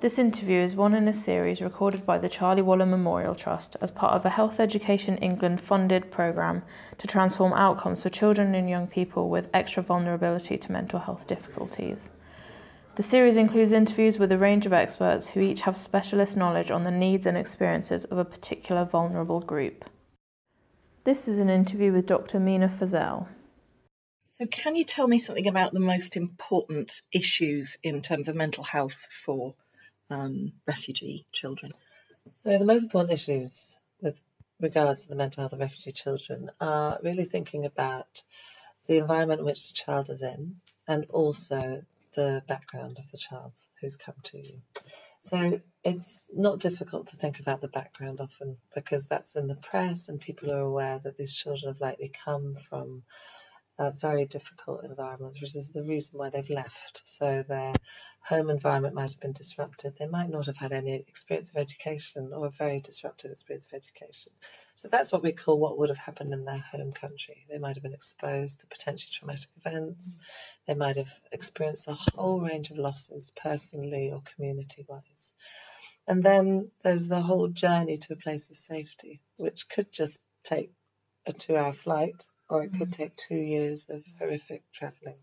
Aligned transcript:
This 0.00 0.18
interview 0.18 0.62
is 0.62 0.74
one 0.74 0.94
in 0.94 1.08
a 1.08 1.12
series 1.12 1.60
recorded 1.60 2.06
by 2.06 2.16
the 2.16 2.30
Charlie 2.30 2.62
Waller 2.62 2.86
Memorial 2.86 3.34
Trust 3.34 3.76
as 3.82 3.90
part 3.90 4.14
of 4.14 4.24
a 4.24 4.30
Health 4.30 4.58
Education 4.58 5.18
England 5.18 5.60
funded 5.60 6.10
programme 6.10 6.62
to 6.96 7.06
transform 7.06 7.52
outcomes 7.52 8.02
for 8.02 8.08
children 8.08 8.54
and 8.54 8.70
young 8.70 8.86
people 8.86 9.28
with 9.28 9.50
extra 9.52 9.82
vulnerability 9.82 10.56
to 10.56 10.72
mental 10.72 11.00
health 11.00 11.26
difficulties. 11.26 12.08
The 12.94 13.02
series 13.02 13.36
includes 13.36 13.72
interviews 13.72 14.18
with 14.18 14.32
a 14.32 14.38
range 14.38 14.64
of 14.64 14.72
experts 14.72 15.26
who 15.26 15.40
each 15.40 15.60
have 15.62 15.76
specialist 15.76 16.34
knowledge 16.34 16.70
on 16.70 16.84
the 16.84 16.90
needs 16.90 17.26
and 17.26 17.36
experiences 17.36 18.06
of 18.06 18.16
a 18.16 18.24
particular 18.24 18.86
vulnerable 18.86 19.40
group. 19.40 19.84
This 21.04 21.28
is 21.28 21.38
an 21.38 21.50
interview 21.50 21.92
with 21.92 22.06
Dr. 22.06 22.40
Mina 22.40 22.70
Fazel. 22.70 23.28
So, 24.30 24.46
can 24.46 24.76
you 24.76 24.84
tell 24.86 25.08
me 25.08 25.18
something 25.18 25.46
about 25.46 25.74
the 25.74 25.80
most 25.80 26.16
important 26.16 27.02
issues 27.12 27.76
in 27.82 28.00
terms 28.00 28.28
of 28.28 28.34
mental 28.34 28.64
health 28.64 29.06
for 29.10 29.56
um, 30.10 30.52
refugee 30.66 31.26
children? 31.32 31.72
So, 32.44 32.58
the 32.58 32.64
most 32.64 32.84
important 32.84 33.12
issues 33.12 33.78
with 34.00 34.22
regards 34.60 35.04
to 35.04 35.08
the 35.08 35.16
mental 35.16 35.42
health 35.42 35.52
of 35.52 35.60
refugee 35.60 35.92
children 35.92 36.50
are 36.60 36.98
really 37.02 37.24
thinking 37.24 37.64
about 37.64 38.22
the 38.86 38.98
environment 38.98 39.40
in 39.40 39.46
which 39.46 39.68
the 39.68 39.74
child 39.74 40.10
is 40.10 40.22
in 40.22 40.56
and 40.86 41.06
also 41.10 41.82
the 42.14 42.42
background 42.48 42.98
of 42.98 43.10
the 43.10 43.18
child 43.18 43.52
who's 43.80 43.96
come 43.96 44.16
to 44.24 44.38
you. 44.38 44.62
So 45.20 45.60
it's 45.84 46.26
not 46.34 46.60
difficult 46.60 47.06
to 47.08 47.16
think 47.16 47.38
about 47.38 47.60
the 47.60 47.68
background 47.68 48.20
often 48.20 48.56
because 48.74 49.06
that's 49.06 49.36
in 49.36 49.48
the 49.48 49.54
press 49.54 50.08
and 50.08 50.20
people 50.20 50.50
are 50.50 50.60
aware 50.60 50.98
that 50.98 51.18
these 51.18 51.36
children 51.36 51.72
have 51.72 51.80
likely 51.80 52.10
come 52.24 52.54
from 52.54 53.02
very 53.88 54.26
difficult 54.26 54.84
environment, 54.84 55.36
which 55.40 55.56
is 55.56 55.68
the 55.68 55.82
reason 55.84 56.18
why 56.18 56.28
they've 56.28 56.50
left. 56.50 57.00
So 57.04 57.42
their 57.42 57.72
home 58.22 58.50
environment 58.50 58.94
might 58.94 59.12
have 59.12 59.20
been 59.20 59.32
disrupted. 59.32 59.94
They 59.98 60.06
might 60.06 60.28
not 60.28 60.46
have 60.46 60.58
had 60.58 60.72
any 60.72 60.94
experience 60.94 61.48
of 61.48 61.56
education 61.56 62.32
or 62.34 62.46
a 62.46 62.50
very 62.50 62.80
disruptive 62.80 63.30
experience 63.30 63.66
of 63.66 63.76
education. 63.76 64.32
So 64.74 64.88
that's 64.88 65.12
what 65.12 65.22
we 65.22 65.32
call 65.32 65.58
what 65.58 65.78
would 65.78 65.88
have 65.88 65.98
happened 65.98 66.34
in 66.34 66.44
their 66.44 66.62
home 66.72 66.92
country. 66.92 67.46
They 67.50 67.56
might 67.56 67.76
have 67.76 67.82
been 67.82 67.94
exposed 67.94 68.60
to 68.60 68.66
potentially 68.66 69.12
traumatic 69.12 69.48
events. 69.56 70.18
They 70.66 70.74
might 70.74 70.96
have 70.96 71.20
experienced 71.32 71.88
a 71.88 71.94
whole 71.94 72.42
range 72.42 72.70
of 72.70 72.76
losses, 72.76 73.32
personally 73.34 74.10
or 74.12 74.22
community 74.22 74.84
wise. 74.86 75.32
And 76.06 76.22
then 76.22 76.72
there's 76.82 77.08
the 77.08 77.22
whole 77.22 77.48
journey 77.48 77.96
to 77.96 78.12
a 78.12 78.16
place 78.16 78.50
of 78.50 78.56
safety, 78.56 79.22
which 79.38 79.68
could 79.70 79.90
just 79.90 80.20
take 80.42 80.72
a 81.26 81.32
two 81.32 81.56
hour 81.56 81.72
flight 81.72 82.24
or 82.50 82.64
it 82.64 82.72
could 82.76 82.92
take 82.92 83.16
two 83.16 83.36
years 83.36 83.86
of 83.88 84.04
horrific 84.18 84.64
travelling. 84.72 85.18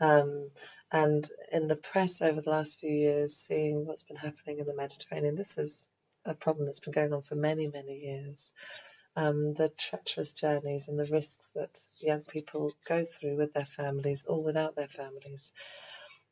Um, 0.00 0.50
and 0.92 1.28
in 1.50 1.68
the 1.68 1.76
press 1.76 2.20
over 2.20 2.40
the 2.40 2.50
last 2.50 2.78
few 2.78 2.90
years, 2.90 3.34
seeing 3.34 3.86
what's 3.86 4.02
been 4.02 4.18
happening 4.18 4.58
in 4.58 4.66
the 4.66 4.74
Mediterranean, 4.74 5.36
this 5.36 5.56
is 5.56 5.86
a 6.24 6.34
problem 6.34 6.66
that's 6.66 6.80
been 6.80 6.92
going 6.92 7.12
on 7.12 7.22
for 7.22 7.34
many, 7.34 7.66
many 7.66 7.98
years. 7.98 8.52
Um, 9.16 9.54
the 9.54 9.68
treacherous 9.68 10.32
journeys 10.32 10.88
and 10.88 10.98
the 10.98 11.06
risks 11.10 11.50
that 11.54 11.80
young 12.00 12.20
people 12.20 12.72
go 12.86 13.04
through 13.04 13.36
with 13.36 13.54
their 13.54 13.64
families 13.64 14.24
or 14.26 14.42
without 14.42 14.76
their 14.76 14.88
families. 14.88 15.52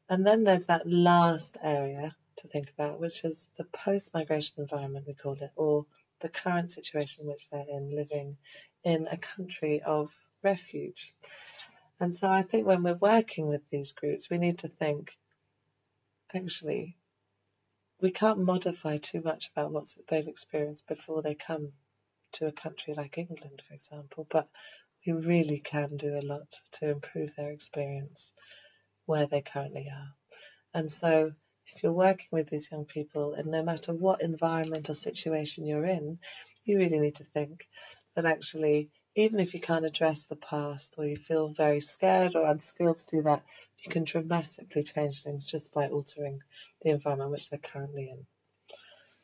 And 0.09 0.27
then 0.27 0.45
there's 0.45 0.67
that 0.67 0.87
last 0.87 1.57
area 1.63 2.17
to 2.37 2.49
think 2.49 2.71
about, 2.71 3.01
which 3.01 3.25
is 3.25 3.49
the 3.57 3.65
post 3.65 4.13
migration 4.13 4.57
environment, 4.59 5.07
we 5.07 5.15
call 5.15 5.35
it, 5.35 5.53
or 5.57 5.87
the 6.21 6.29
current 6.29 6.71
situation 6.71 7.23
in 7.25 7.29
which 7.29 7.51
they're 7.51 7.65
in, 7.69 7.95
living 7.95 8.37
in 8.85 9.07
a 9.11 9.17
country 9.17 9.81
of 9.83 10.15
refuge. 10.43 11.15
And 12.01 12.15
so 12.15 12.29
I 12.29 12.43
think 12.43 12.67
when 12.67 12.83
we're 12.83 12.95
working 12.95 13.47
with 13.47 13.69
these 13.71 13.93
groups, 13.93 14.29
we 14.29 14.39
need 14.39 14.59
to 14.59 14.69
think 14.69 15.19
actually, 16.35 16.97
we 18.01 18.11
can't 18.11 18.41
modify 18.41 18.97
too 18.97 19.21
much 19.21 19.51
about 19.55 19.71
what 19.71 19.85
they've 20.09 20.27
experienced 20.27 20.89
before 20.89 21.23
they 21.23 21.35
come 21.35 21.73
to 22.33 22.47
a 22.47 22.53
country 22.53 22.95
like 22.95 23.19
England, 23.19 23.63
for 23.67 23.75
example, 23.75 24.27
but 24.31 24.49
we 25.07 25.13
really 25.13 25.59
can 25.59 25.97
do 25.97 26.19
a 26.19 26.27
lot 26.27 26.61
to 26.73 26.91
improve 26.91 27.37
their 27.37 27.51
experience 27.51 28.33
where 29.07 29.27
they 29.27 29.43
currently 29.43 29.89
are. 29.93 30.15
And 30.75 30.91
so 30.91 31.33
if 31.67 31.83
you're 31.83 31.93
working 31.93 32.29
with 32.33 32.51
these 32.51 32.71
young 32.71 32.85
people, 32.85 33.35
and 33.35 33.49
no 33.49 33.63
matter 33.63 33.93
what 33.93 34.23
environment 34.23 34.89
or 34.89 34.95
situation 34.95 35.67
you're 35.67 35.87
in, 35.87 36.19
you 36.65 36.79
really 36.79 36.99
need 36.99 37.15
to 37.17 37.25
think 37.25 37.69
that 38.15 38.25
actually, 38.25 38.91
even 39.15 39.41
if 39.41 39.55
you 39.55 39.61
can't 39.61 39.85
address 39.85 40.25
the 40.25 40.37
past 40.37 40.95
or 40.99 41.07
you 41.07 41.17
feel 41.17 41.49
very 41.49 41.81
scared 41.81 42.35
or 42.35 42.47
unskilled 42.47 42.99
to 42.99 43.17
do 43.17 43.23
that, 43.23 43.43
you 43.85 43.91
can 43.91 44.05
dramatically 44.05 44.83
change 44.83 45.23
things 45.23 45.45
just 45.45 45.73
by 45.73 45.89
altering 45.89 46.41
the 46.83 46.91
environment 46.91 47.31
which 47.31 47.51
they're 47.51 47.59
currently 47.59 48.09
in. 48.11 48.27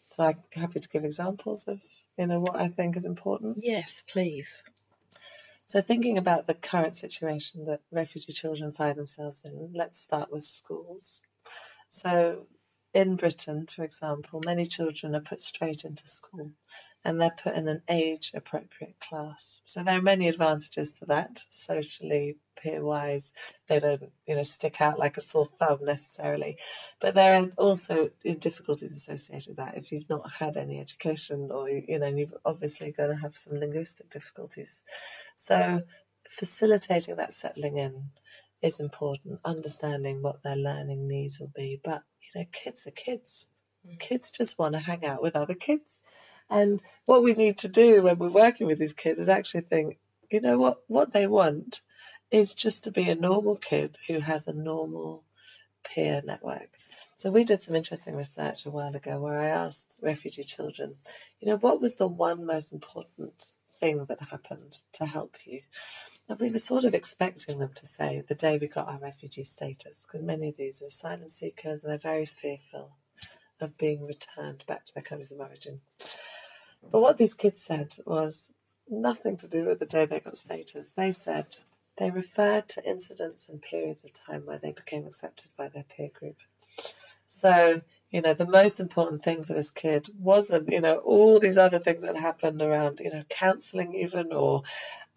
So 0.09 0.25
I'm 0.25 0.39
happy 0.55 0.81
to 0.81 0.89
give 0.89 1.05
examples 1.05 1.65
of 1.69 1.81
you 2.19 2.27
know 2.27 2.41
what 2.41 2.57
I 2.57 2.69
think 2.69 2.97
is 2.97 3.05
important. 3.05 3.59
Yes, 3.63 4.05
please. 4.09 4.65
So 5.65 5.83
thinking 5.83 6.17
about 6.17 6.47
the 6.47 6.55
current 6.55 6.95
situation 6.95 7.67
that 7.67 7.83
refugee 7.93 8.33
children 8.33 8.73
find 8.73 8.97
themselves 8.97 9.45
in, 9.45 9.71
let's 9.75 10.01
start 10.01 10.33
with 10.33 10.43
schools. 10.43 11.21
So 11.91 12.47
in 12.99 13.15
Britain, 13.15 13.65
for 13.71 13.85
example, 13.85 14.43
many 14.45 14.65
children 14.65 15.15
are 15.15 15.21
put 15.21 15.41
straight 15.41 15.85
into 15.85 16.09
school 16.09 16.51
and 17.05 17.21
they're 17.21 17.31
put 17.31 17.55
in 17.55 17.69
an 17.69 17.83
age 17.89 18.33
appropriate 18.35 18.97
class. 18.99 19.61
So 19.65 19.85
there 19.85 19.99
are 19.99 20.03
many 20.03 20.27
advantages 20.27 20.95
to 20.95 21.07
that, 21.07 21.45
socially, 21.49 22.39
peer 22.61 22.85
wise. 22.85 23.33
They 23.69 23.79
don't, 23.79 24.11
you 24.27 24.35
know, 24.35 24.43
stick 24.43 24.81
out 24.81 24.99
like 24.99 25.17
a 25.17 25.21
sore 25.21 25.47
thumb 25.47 25.79
necessarily. 25.85 26.59
But 26.99 27.15
there 27.15 27.41
are 27.41 27.51
also 27.57 28.11
difficulties 28.41 28.97
associated 28.97 29.51
with 29.51 29.59
that. 29.59 29.77
If 29.77 29.93
you've 29.93 30.11
not 30.11 30.33
had 30.41 30.57
any 30.57 30.81
education 30.81 31.51
or, 31.53 31.71
you 31.71 32.01
know, 32.01 32.09
you've 32.09 32.35
obviously 32.45 32.91
going 32.91 33.11
to 33.11 33.23
have 33.23 33.37
some 33.37 33.61
linguistic 33.61 34.11
difficulties. 34.11 34.83
So 35.37 35.83
facilitating 36.29 37.15
that 37.15 37.33
settling 37.33 37.77
in 37.77 38.11
is 38.61 38.81
important, 38.81 39.39
understanding 39.45 40.21
what 40.21 40.43
their 40.43 40.57
learning 40.57 41.07
needs 41.07 41.39
will 41.39 41.53
be. 41.55 41.81
But, 41.83 42.03
you 42.35 42.41
know, 42.41 42.47
kids 42.53 42.87
are 42.87 42.93
kids. 42.93 43.49
Mm. 43.87 43.99
Kids 43.99 44.31
just 44.31 44.59
want 44.59 44.75
to 44.75 44.81
hang 44.81 45.05
out 45.05 45.23
with 45.23 45.37
other 45.37 45.55
kids. 45.55 46.01
And 46.51 46.83
what 47.05 47.23
we 47.23 47.35
need 47.35 47.59
to 47.59 47.69
do 47.69 48.03
when 48.03 48.19
we're 48.19 48.31
working 48.31 48.67
with 48.67 48.79
these 48.79 48.95
kids 48.95 49.19
is 49.19 49.29
actually 49.29 49.63
think, 49.63 49.99
you 50.31 50.41
know 50.41 50.59
what, 50.59 50.83
what 50.87 51.13
they 51.13 51.27
want 51.27 51.83
is 52.31 52.55
just 52.55 52.85
to 52.85 52.91
be 52.91 53.09
a 53.09 53.15
normal 53.15 53.57
kid 53.57 53.97
who 54.07 54.21
has 54.21 54.47
a 54.47 54.53
normal 54.53 55.25
peer 55.85 56.23
network. 56.25 56.71
So 57.15 57.31
we 57.31 57.45
did 57.45 57.63
some 57.63 57.75
interesting 57.75 58.17
research 58.17 58.67
a 58.67 58.71
while 58.71 58.95
ago 58.95 59.21
where 59.21 59.41
I 59.41 59.49
asked 59.49 59.99
refugee 60.03 60.43
children, 60.43 60.97
you 61.41 61.49
know, 61.49 61.57
what 61.57 61.81
was 61.81 61.97
the 61.97 62.07
one 62.07 62.45
most 62.45 62.73
important 62.73 63.47
thing 63.79 64.05
that 64.07 64.21
happened 64.21 64.79
to 64.95 65.07
help 65.07 65.37
you? 65.45 65.63
And 66.29 66.39
we 66.39 66.51
were 66.51 66.59
sort 66.59 66.85
of 66.85 66.93
expecting 66.93 67.59
them 67.59 67.73
to 67.75 67.87
say 67.87 68.23
the 68.29 68.35
day 68.35 68.59
we 68.59 68.69
got 68.69 68.89
our 68.89 68.99
refugee 68.99 69.43
status, 69.43 70.07
because 70.07 70.23
many 70.23 70.51
of 70.51 70.57
these 70.57 70.83
are 70.83 70.87
asylum 70.87 71.31
seekers 71.31 71.83
and 71.83 71.91
they're 71.91 71.99
very 71.99 72.27
fearful 72.27 72.97
of 73.61 73.79
being 73.79 74.07
returned 74.07 74.63
back 74.67 74.85
to 74.85 74.95
their 74.95 75.03
countries 75.03 75.33
of 75.33 75.41
origin. 75.41 75.81
But 76.93 77.01
what 77.01 77.19
these 77.19 77.35
kids 77.35 77.63
said 77.63 77.97
was 78.05 78.51
nothing 78.89 79.37
to 79.39 79.49
do 79.49 79.65
with 79.65 79.79
the 79.79 79.87
day 79.87 80.07
they 80.07 80.21
got 80.21 80.37
status. 80.37 80.93
They 80.93 81.13
said 81.13 81.47
they 81.97 82.11
referred 82.11 82.69
to 82.69 82.89
incidents 82.89 83.49
and 83.49 83.61
periods 83.61 84.05
of 84.05 84.11
time 84.13 84.47
where 84.47 84.59
they 84.59 84.73
became 84.73 85.07
accepted 85.07 85.49
by 85.57 85.69
their 85.69 85.85
peer 85.85 86.11
group. 86.13 86.37
So, 87.27 87.83
you 88.11 88.23
know, 88.23 88.33
the 88.33 88.47
most 88.47 88.81
important 88.81 89.23
thing 89.23 89.45
for 89.45 89.53
this 89.53 89.71
kid 89.71 90.09
wasn't, 90.19 90.71
you 90.71 90.81
know, 90.81 90.99
all 90.99 91.39
these 91.39 91.59
other 91.59 91.79
things 91.79 92.03
that 92.03 92.17
happened 92.17 92.63
around, 92.63 93.01
you 93.01 93.11
know, 93.11 93.25
counselling 93.29 93.95
even 93.95 94.33
or 94.33 94.63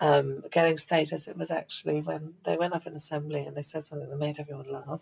um, 0.01 0.43
getting 0.51 0.75
status. 0.75 1.27
It 1.27 1.37
was 1.37 1.49
actually 1.49 2.01
when 2.01 2.33
they 2.43 2.57
went 2.57 2.73
up 2.73 2.85
in 2.85 2.93
assembly 2.93 3.45
and 3.45 3.55
they 3.55 3.61
said 3.61 3.83
something 3.83 4.09
that 4.09 4.19
made 4.19 4.39
everyone 4.39 4.69
laugh. 4.69 5.01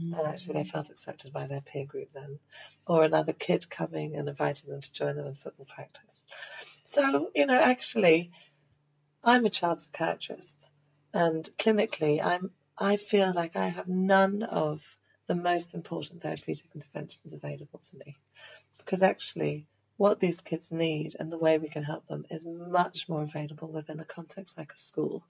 Mm-hmm. 0.00 0.14
And 0.14 0.26
actually, 0.28 0.54
they 0.54 0.68
felt 0.68 0.90
accepted 0.90 1.32
by 1.32 1.46
their 1.46 1.62
peer 1.62 1.86
group 1.86 2.10
then, 2.12 2.38
or 2.86 3.02
another 3.02 3.32
kid 3.32 3.70
coming 3.70 4.14
and 4.14 4.28
inviting 4.28 4.70
them 4.70 4.82
to 4.82 4.92
join 4.92 5.16
them 5.16 5.26
in 5.26 5.34
football 5.34 5.66
practice. 5.66 6.24
So, 6.82 7.30
you 7.34 7.46
know, 7.46 7.58
actually, 7.60 8.30
I'm 9.24 9.46
a 9.46 9.50
child 9.50 9.80
psychiatrist, 9.80 10.68
and 11.14 11.48
clinically, 11.58 12.22
I'm 12.22 12.50
I 12.78 12.98
feel 12.98 13.32
like 13.34 13.56
I 13.56 13.68
have 13.68 13.88
none 13.88 14.42
of 14.42 14.98
the 15.26 15.34
most 15.34 15.74
important 15.74 16.20
therapeutic 16.22 16.70
interventions 16.74 17.32
available 17.32 17.80
to 17.90 17.96
me, 17.96 18.16
because 18.76 19.00
actually, 19.00 19.66
what 19.96 20.20
these 20.20 20.40
kids 20.40 20.70
need 20.70 21.14
and 21.18 21.32
the 21.32 21.38
way 21.38 21.58
we 21.58 21.68
can 21.68 21.84
help 21.84 22.06
them 22.06 22.26
is 22.30 22.44
much 22.44 23.08
more 23.08 23.22
available 23.22 23.68
within 23.68 24.00
a 24.00 24.04
context 24.04 24.58
like 24.58 24.72
a 24.72 24.78
school 24.78 25.24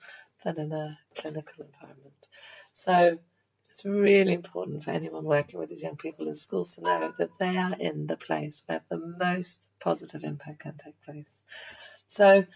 than 0.45 0.59
in 0.59 0.73
a 0.73 0.99
clinical 1.15 1.65
environment. 1.65 2.27
So 2.73 3.19
it's 3.71 3.85
really 3.85 4.33
important 4.33 4.83
for 4.83 4.91
anyone 4.91 5.25
working 5.25 5.61
with 5.61 5.69
these 5.69 5.83
young 5.83 5.97
people 5.97 6.27
in 6.27 6.35
schools 6.35 6.75
to 6.75 6.81
know 6.81 7.13
that 7.19 7.39
they 7.39 7.57
are 7.57 7.77
in 7.79 8.07
the 8.07 8.17
place 8.17 8.63
where 8.67 8.83
the 8.89 8.99
most 8.99 9.69
positive 9.81 10.25
impact 10.25 10.61
can 10.61 10.77
take 10.77 11.01
place. 11.03 11.43
So, 12.07 12.47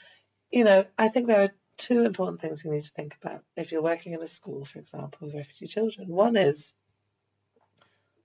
you 0.50 0.64
know, 0.64 0.86
I 0.98 1.08
think 1.08 1.26
there 1.26 1.42
are 1.42 1.52
two 1.76 2.04
important 2.04 2.40
things 2.40 2.64
you 2.64 2.72
need 2.72 2.82
to 2.84 2.90
think 2.90 3.16
about 3.22 3.42
if 3.56 3.70
you're 3.70 3.82
working 3.82 4.12
in 4.12 4.22
a 4.22 4.26
school, 4.26 4.64
for 4.64 4.78
example, 4.78 5.26
with 5.26 5.34
refugee 5.34 5.66
children. 5.66 6.08
One 6.08 6.36
is 6.36 6.74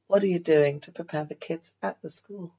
what 0.07 0.23
are 0.23 0.27
you 0.27 0.39
doing 0.39 0.79
to 0.81 0.91
prepare 0.91 1.25
the 1.25 1.35
kids 1.35 1.73
at 1.81 2.01
the 2.01 2.09
school 2.09 2.53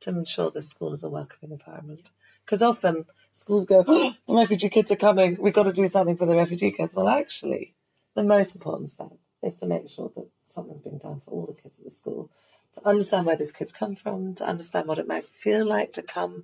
to 0.00 0.10
ensure 0.10 0.50
the 0.50 0.62
school 0.62 0.92
is 0.92 1.02
a 1.02 1.08
welcoming 1.08 1.52
environment? 1.52 2.10
Because 2.44 2.62
often 2.62 3.04
schools 3.32 3.66
go, 3.66 3.84
oh, 3.86 4.14
the 4.26 4.34
refugee 4.34 4.68
kids 4.68 4.90
are 4.90 4.96
coming, 4.96 5.36
we've 5.40 5.54
got 5.54 5.64
to 5.64 5.72
do 5.72 5.86
something 5.88 6.16
for 6.16 6.26
the 6.26 6.36
refugee 6.36 6.70
kids. 6.70 6.94
Well, 6.94 7.08
actually, 7.08 7.74
the 8.14 8.22
most 8.22 8.54
important 8.54 8.90
step 8.90 9.12
is 9.42 9.56
to 9.56 9.66
make 9.66 9.88
sure 9.88 10.10
that 10.16 10.28
something's 10.46 10.82
being 10.82 10.98
done 10.98 11.20
for 11.20 11.30
all 11.30 11.46
the 11.46 11.60
kids 11.60 11.78
at 11.78 11.84
the 11.84 11.90
school, 11.90 12.30
to 12.74 12.88
understand 12.88 13.26
where 13.26 13.36
these 13.36 13.52
kids 13.52 13.72
come 13.72 13.94
from, 13.94 14.34
to 14.36 14.44
understand 14.44 14.88
what 14.88 14.98
it 14.98 15.06
might 15.06 15.24
feel 15.24 15.66
like 15.66 15.92
to 15.92 16.02
come 16.02 16.42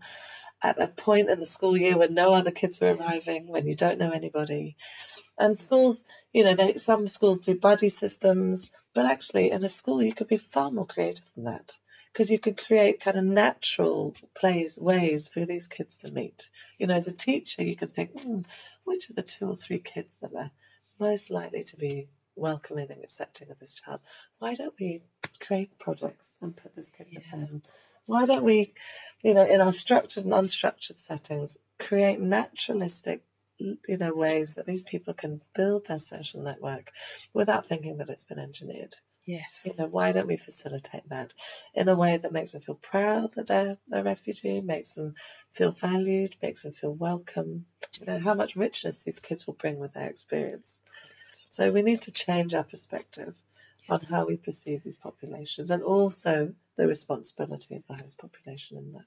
at 0.63 0.81
a 0.81 0.89
point 0.89 1.29
in 1.29 1.39
the 1.39 1.47
school 1.47 1.77
year 1.77 1.97
when 1.97 2.15
no 2.15 2.33
other 2.33 2.51
kids 2.51 2.81
are 2.81 2.91
arriving, 2.91 3.49
when 3.49 3.67
you 3.67 3.75
don't 3.75 3.99
know 3.99 4.11
anybody. 4.11 4.77
And 5.39 5.59
schools, 5.59 6.05
you 6.33 6.45
know, 6.45 6.55
they, 6.55 6.75
some 6.75 7.07
schools 7.07 7.39
do 7.39 7.59
buddy 7.59 7.89
systems, 7.89 8.71
but 8.95 9.05
actually 9.05 9.51
in 9.51 9.65
a 9.65 9.69
school 9.69 10.03
you 10.03 10.15
could 10.15 10.29
be 10.29 10.37
far 10.37 10.71
more 10.71 10.87
creative 10.87 11.33
than 11.35 11.45
that 11.45 11.73
because 12.15 12.31
you 12.31 12.39
could 12.39 12.57
create 12.57 13.01
kind 13.01 13.19
of 13.19 13.25
natural 13.25 14.15
plays 14.37 14.79
ways 14.79 15.27
for 15.27 15.45
these 15.45 15.67
kids 15.67 15.97
to 15.97 16.13
meet. 16.13 16.49
You 16.79 16.87
know, 16.87 16.95
as 16.95 17.09
a 17.09 17.13
teacher, 17.13 17.65
you 17.65 17.75
can 17.75 17.89
think, 17.89 18.21
hmm, 18.21 18.43
which 18.85 19.11
are 19.11 19.15
the 19.15 19.23
two 19.23 19.51
or 19.51 19.57
three 19.57 19.81
kids 19.81 20.15
that 20.23 20.33
are 20.33 20.53
most 21.01 21.29
likely 21.29 21.65
to 21.65 21.77
be 21.77 22.07
welcoming 22.37 22.87
and 22.89 23.03
accepting 23.03 23.51
of 23.51 23.59
this 23.59 23.75
child? 23.75 23.99
Why 24.39 24.55
don't 24.55 24.75
we 24.79 25.03
create 25.41 25.77
projects 25.81 26.37
and 26.41 26.57
put 26.57 26.77
this 26.77 26.89
kid 26.89 27.09
with 27.13 27.29
them? 27.33 27.63
Why 28.07 28.27
don't 28.27 28.45
we, 28.45 28.75
you 29.25 29.35
know, 29.35 29.45
in 29.45 29.61
our 29.61 29.73
structured 29.73 30.25
and 30.25 30.33
unstructured 30.33 30.99
settings, 30.99 31.59
create 31.81 32.21
naturalistic 32.21 33.25
you 33.59 33.97
know 33.99 34.13
ways 34.13 34.55
that 34.55 34.67
these 34.67 34.83
people 34.83 35.15
can 35.15 35.41
build 35.55 35.87
their 35.87 36.01
social 36.01 36.43
network 36.43 36.91
without 37.33 37.69
thinking 37.69 37.99
that 37.99 38.09
it's 38.09 38.25
been 38.25 38.39
engineered 38.39 38.97
Yes. 39.27 39.65
you 39.67 39.73
know 39.79 39.89
why 39.89 40.13
don't 40.13 40.27
we 40.27 40.37
facilitate 40.37 41.09
that 41.09 41.33
in 41.75 41.89
a 41.89 41.95
way 41.95 42.17
that 42.19 42.33
makes 42.33 42.53
them 42.53 42.61
feel 42.61 42.75
proud 42.75 43.33
that 43.35 43.47
they're 43.47 43.79
a 43.93 44.03
refugee 44.03 44.61
makes 44.61 44.93
them 44.93 45.15
feel 45.51 45.71
valued 45.73 46.37
makes 46.43 46.63
them 46.63 46.73
feel 46.73 46.93
welcome? 46.93 47.67
You 48.01 48.07
know 48.07 48.19
how 48.19 48.35
much 48.35 48.57
richness 48.57 49.03
these 49.03 49.21
kids 49.21 49.47
will 49.47 49.55
bring 49.55 49.79
with 49.79 49.95
their 49.95 50.09
experience. 50.09 50.83
So 51.49 51.71
we 51.71 51.83
need 51.83 52.01
to 52.03 52.13
change 52.13 52.55
our 52.55 52.65
perspective 52.65 53.35
on 53.89 54.01
how 54.03 54.27
we 54.27 54.37
perceive 54.37 54.83
these 54.85 54.97
populations 54.99 55.71
and 55.71 55.83
also 55.83 56.55
the 56.77 56.87
responsibility 56.87 57.77
of 57.77 57.87
the 57.87 57.95
host 57.95 58.19
population 58.19 58.79
in 58.79 58.93
that. 58.93 59.05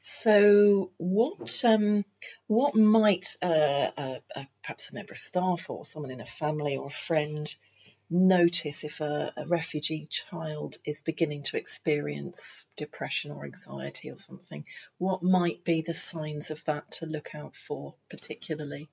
So, 0.00 0.92
what 0.96 1.62
um, 1.64 2.04
what 2.46 2.74
might 2.74 3.36
uh, 3.42 3.90
uh, 3.96 4.18
uh, 4.34 4.44
perhaps 4.62 4.90
a 4.90 4.94
member 4.94 5.12
of 5.12 5.18
staff 5.18 5.68
or 5.68 5.84
someone 5.84 6.10
in 6.10 6.20
a 6.20 6.26
family 6.26 6.76
or 6.76 6.86
a 6.86 6.90
friend 6.90 7.54
notice 8.10 8.82
if 8.82 9.00
a, 9.00 9.32
a 9.36 9.46
refugee 9.46 10.08
child 10.10 10.76
is 10.84 11.00
beginning 11.00 11.44
to 11.44 11.56
experience 11.56 12.66
depression 12.76 13.30
or 13.30 13.44
anxiety 13.44 14.10
or 14.10 14.16
something? 14.16 14.64
What 14.98 15.22
might 15.22 15.64
be 15.64 15.80
the 15.80 15.94
signs 15.94 16.50
of 16.50 16.64
that 16.64 16.90
to 16.92 17.06
look 17.06 17.34
out 17.34 17.56
for, 17.56 17.94
particularly? 18.08 18.88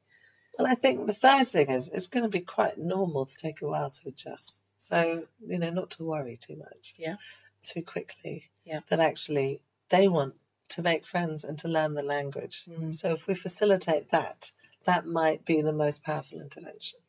Well, 0.57 0.67
I 0.67 0.75
think 0.75 1.07
the 1.07 1.13
first 1.13 1.51
thing 1.51 1.69
is 1.69 1.89
it's 1.89 2.07
going 2.07 2.23
to 2.23 2.29
be 2.29 2.39
quite 2.39 2.77
normal 2.77 3.25
to 3.25 3.37
take 3.37 3.61
a 3.61 3.67
while 3.67 3.89
to 3.89 4.09
adjust. 4.09 4.61
So, 4.77 5.27
you 5.45 5.59
know, 5.59 5.69
not 5.69 5.91
to 5.91 6.03
worry 6.03 6.37
too 6.37 6.55
much. 6.55 6.93
Yeah. 6.97 7.15
Too 7.63 7.81
quickly. 7.81 8.49
Yeah. 8.63 8.81
That 8.89 8.99
actually 8.99 9.61
they 9.89 10.07
want 10.07 10.35
to 10.69 10.81
make 10.81 11.05
friends 11.05 11.43
and 11.43 11.57
to 11.59 11.67
learn 11.67 11.93
the 11.93 12.03
language. 12.03 12.65
Mm. 12.69 12.93
So 12.93 13.11
if 13.11 13.27
we 13.27 13.33
facilitate 13.33 14.11
that, 14.11 14.51
that 14.85 15.05
might 15.05 15.45
be 15.45 15.61
the 15.61 15.73
most 15.73 16.03
powerful 16.03 16.39
intervention. 16.41 16.99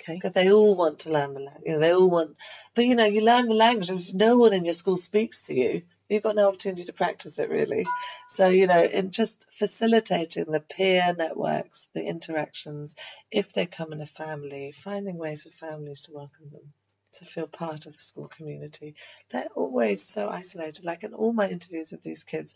Okay. 0.00 0.14
Because 0.14 0.32
they 0.32 0.50
all 0.50 0.74
want 0.74 0.98
to 1.00 1.12
learn 1.12 1.34
the 1.34 1.40
language. 1.40 1.62
You 1.66 1.72
know, 1.74 1.78
they 1.80 1.94
all 1.94 2.10
want, 2.10 2.36
but 2.74 2.84
you 2.84 2.94
know, 2.94 3.04
you 3.04 3.22
learn 3.22 3.48
the 3.48 3.54
language. 3.54 3.90
If 3.90 4.12
no 4.12 4.38
one 4.38 4.52
in 4.52 4.64
your 4.64 4.74
school 4.74 4.96
speaks 4.96 5.42
to 5.42 5.54
you, 5.54 5.82
you've 6.08 6.22
got 6.22 6.36
no 6.36 6.48
opportunity 6.48 6.84
to 6.84 6.92
practice 6.92 7.38
it 7.38 7.50
really. 7.50 7.86
So 8.28 8.48
you 8.48 8.66
know, 8.66 8.84
in 8.84 9.10
just 9.10 9.46
facilitating 9.50 10.46
the 10.46 10.60
peer 10.60 11.14
networks, 11.16 11.88
the 11.94 12.04
interactions, 12.04 12.94
if 13.30 13.52
they 13.52 13.66
come 13.66 13.92
in 13.92 14.00
a 14.00 14.06
family, 14.06 14.72
finding 14.72 15.16
ways 15.16 15.42
for 15.42 15.50
families 15.50 16.02
to 16.02 16.12
welcome 16.12 16.50
them, 16.52 16.72
to 17.14 17.24
feel 17.24 17.46
part 17.46 17.86
of 17.86 17.94
the 17.94 17.98
school 17.98 18.28
community. 18.28 18.94
They're 19.30 19.48
always 19.54 20.02
so 20.02 20.28
isolated. 20.28 20.84
Like 20.84 21.02
in 21.02 21.14
all 21.14 21.32
my 21.32 21.48
interviews 21.48 21.90
with 21.90 22.02
these 22.02 22.22
kids, 22.22 22.54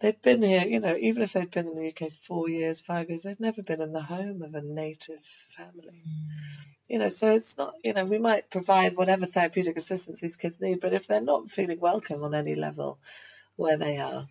they've 0.00 0.20
been 0.22 0.42
here, 0.42 0.66
you 0.66 0.80
know, 0.80 0.96
even 0.98 1.22
if 1.22 1.32
they'd 1.32 1.50
been 1.50 1.68
in 1.68 1.74
the 1.74 1.88
UK 1.88 2.12
four 2.12 2.48
years, 2.48 2.80
five 2.80 3.08
years, 3.08 3.22
they've 3.22 3.40
never 3.40 3.62
been 3.62 3.80
in 3.80 3.92
the 3.92 4.02
home 4.02 4.42
of 4.42 4.54
a 4.54 4.62
native 4.62 5.24
family. 5.24 6.02
You 6.88 6.98
know, 6.98 7.08
so 7.08 7.30
it's 7.30 7.56
not, 7.56 7.74
you 7.84 7.92
know, 7.92 8.04
we 8.04 8.18
might 8.18 8.50
provide 8.50 8.96
whatever 8.96 9.26
therapeutic 9.26 9.76
assistance 9.76 10.20
these 10.20 10.36
kids 10.36 10.60
need, 10.60 10.80
but 10.80 10.92
if 10.92 11.06
they're 11.06 11.20
not 11.20 11.50
feeling 11.50 11.78
welcome 11.78 12.24
on 12.24 12.34
any 12.34 12.54
level 12.54 12.98
where 13.56 13.76
they 13.76 13.98
are, 13.98 14.28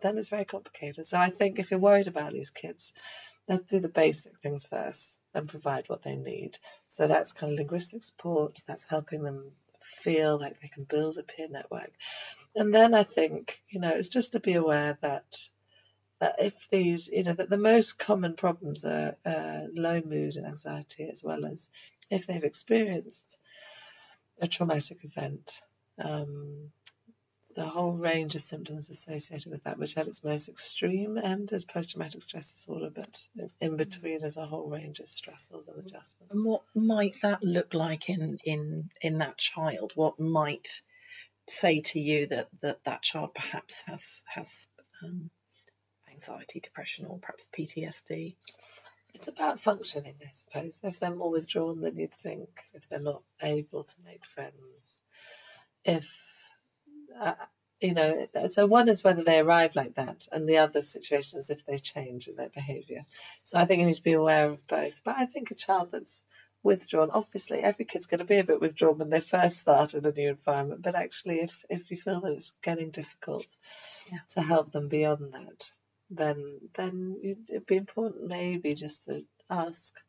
then 0.00 0.16
it's 0.16 0.28
very 0.28 0.44
complicated. 0.44 1.06
So 1.06 1.18
I 1.18 1.28
think 1.28 1.58
if 1.58 1.70
you're 1.70 1.80
worried 1.80 2.06
about 2.06 2.32
these 2.32 2.50
kids, 2.50 2.94
let's 3.48 3.62
do 3.62 3.80
the 3.80 3.88
basic 3.88 4.38
things 4.38 4.64
first 4.64 5.18
and 5.34 5.48
provide 5.48 5.88
what 5.88 6.02
they 6.02 6.16
need. 6.16 6.58
So 6.86 7.06
that's 7.06 7.32
kind 7.32 7.52
of 7.52 7.58
linguistic 7.58 8.04
support, 8.04 8.60
that's 8.66 8.84
helping 8.84 9.24
them 9.24 9.52
feel 9.98 10.38
like 10.38 10.60
they 10.60 10.68
can 10.68 10.84
build 10.84 11.18
a 11.18 11.22
peer 11.22 11.48
network. 11.50 11.92
And 12.54 12.74
then 12.74 12.94
I 12.94 13.02
think, 13.02 13.62
you 13.68 13.80
know, 13.80 13.90
it's 13.90 14.08
just 14.08 14.32
to 14.32 14.40
be 14.40 14.54
aware 14.54 14.98
that 15.02 15.36
that 16.20 16.34
if 16.38 16.68
these, 16.70 17.08
you 17.08 17.22
know, 17.22 17.32
that 17.34 17.50
the 17.50 17.56
most 17.56 17.98
common 17.98 18.34
problems 18.34 18.84
are 18.84 19.16
uh, 19.24 19.60
low 19.72 20.02
mood 20.04 20.34
and 20.34 20.46
anxiety, 20.46 21.08
as 21.08 21.22
well 21.22 21.46
as 21.46 21.68
if 22.10 22.26
they've 22.26 22.42
experienced 22.42 23.38
a 24.40 24.48
traumatic 24.48 24.98
event, 25.04 25.62
um, 26.02 26.72
the 27.58 27.66
whole 27.66 27.90
range 27.90 28.36
of 28.36 28.40
symptoms 28.40 28.88
associated 28.88 29.50
with 29.50 29.64
that, 29.64 29.80
which 29.80 29.96
at 29.96 30.06
its 30.06 30.22
most 30.22 30.48
extreme 30.48 31.18
end 31.18 31.52
is 31.52 31.64
post 31.64 31.90
traumatic 31.90 32.22
stress 32.22 32.52
disorder, 32.52 32.88
but 32.88 33.18
in 33.60 33.76
between 33.76 34.24
is 34.24 34.36
a 34.36 34.46
whole 34.46 34.70
range 34.70 35.00
of 35.00 35.06
stressors 35.06 35.66
and 35.66 35.84
adjustments. 35.84 36.32
And 36.32 36.46
what 36.46 36.62
might 36.72 37.14
that 37.22 37.42
look 37.42 37.74
like 37.74 38.08
in 38.08 38.38
in 38.44 38.90
in 39.02 39.18
that 39.18 39.38
child? 39.38 39.90
What 39.96 40.20
might 40.20 40.82
say 41.48 41.80
to 41.80 41.98
you 41.98 42.28
that 42.28 42.48
that, 42.62 42.84
that 42.84 43.02
child 43.02 43.34
perhaps 43.34 43.82
has 43.86 44.22
has 44.36 44.68
um, 45.02 45.30
anxiety, 46.08 46.60
depression, 46.60 47.06
or 47.06 47.18
perhaps 47.18 47.48
PTSD? 47.58 48.36
It's 49.14 49.26
about 49.26 49.58
functioning, 49.58 50.14
I 50.22 50.30
suppose. 50.30 50.78
If 50.84 51.00
they're 51.00 51.12
more 51.12 51.32
withdrawn 51.32 51.80
than 51.80 51.98
you'd 51.98 52.14
think, 52.22 52.50
if 52.72 52.88
they're 52.88 53.00
not 53.00 53.22
able 53.42 53.82
to 53.82 53.94
make 54.06 54.24
friends, 54.24 55.00
if 55.84 56.08
uh, 57.20 57.34
you 57.80 57.94
know, 57.94 58.26
so 58.46 58.66
one 58.66 58.88
is 58.88 59.04
whether 59.04 59.22
they 59.22 59.38
arrive 59.38 59.76
like 59.76 59.94
that, 59.94 60.26
and 60.32 60.48
the 60.48 60.58
other 60.58 60.82
situation 60.82 61.38
is 61.38 61.48
if 61.50 61.64
they 61.64 61.78
change 61.78 62.26
in 62.26 62.36
their 62.36 62.48
behaviour. 62.48 63.04
So 63.42 63.58
I 63.58 63.64
think 63.64 63.80
you 63.80 63.86
need 63.86 63.94
to 63.94 64.02
be 64.02 64.12
aware 64.12 64.50
of 64.50 64.66
both. 64.66 65.00
But 65.04 65.16
I 65.16 65.26
think 65.26 65.50
a 65.50 65.54
child 65.54 65.90
that's 65.92 66.24
withdrawn, 66.62 67.10
obviously, 67.12 67.60
every 67.60 67.84
kid's 67.84 68.06
going 68.06 68.18
to 68.18 68.24
be 68.24 68.38
a 68.38 68.44
bit 68.44 68.60
withdrawn 68.60 68.98
when 68.98 69.10
they 69.10 69.20
first 69.20 69.58
start 69.58 69.94
in 69.94 70.04
a 70.04 70.10
new 70.10 70.30
environment. 70.30 70.82
But 70.82 70.96
actually, 70.96 71.36
if 71.36 71.64
if 71.70 71.90
you 71.90 71.96
feel 71.96 72.20
that 72.22 72.32
it's 72.32 72.54
getting 72.62 72.90
difficult 72.90 73.56
Yeah. 74.10 74.18
to 74.34 74.42
help 74.42 74.72
them 74.72 74.88
beyond 74.88 75.32
that, 75.32 75.72
then 76.10 76.70
then 76.74 77.16
it'd 77.22 77.66
be 77.66 77.76
important 77.76 78.26
maybe 78.26 78.74
just 78.74 79.04
to 79.04 79.24
ask 79.48 80.00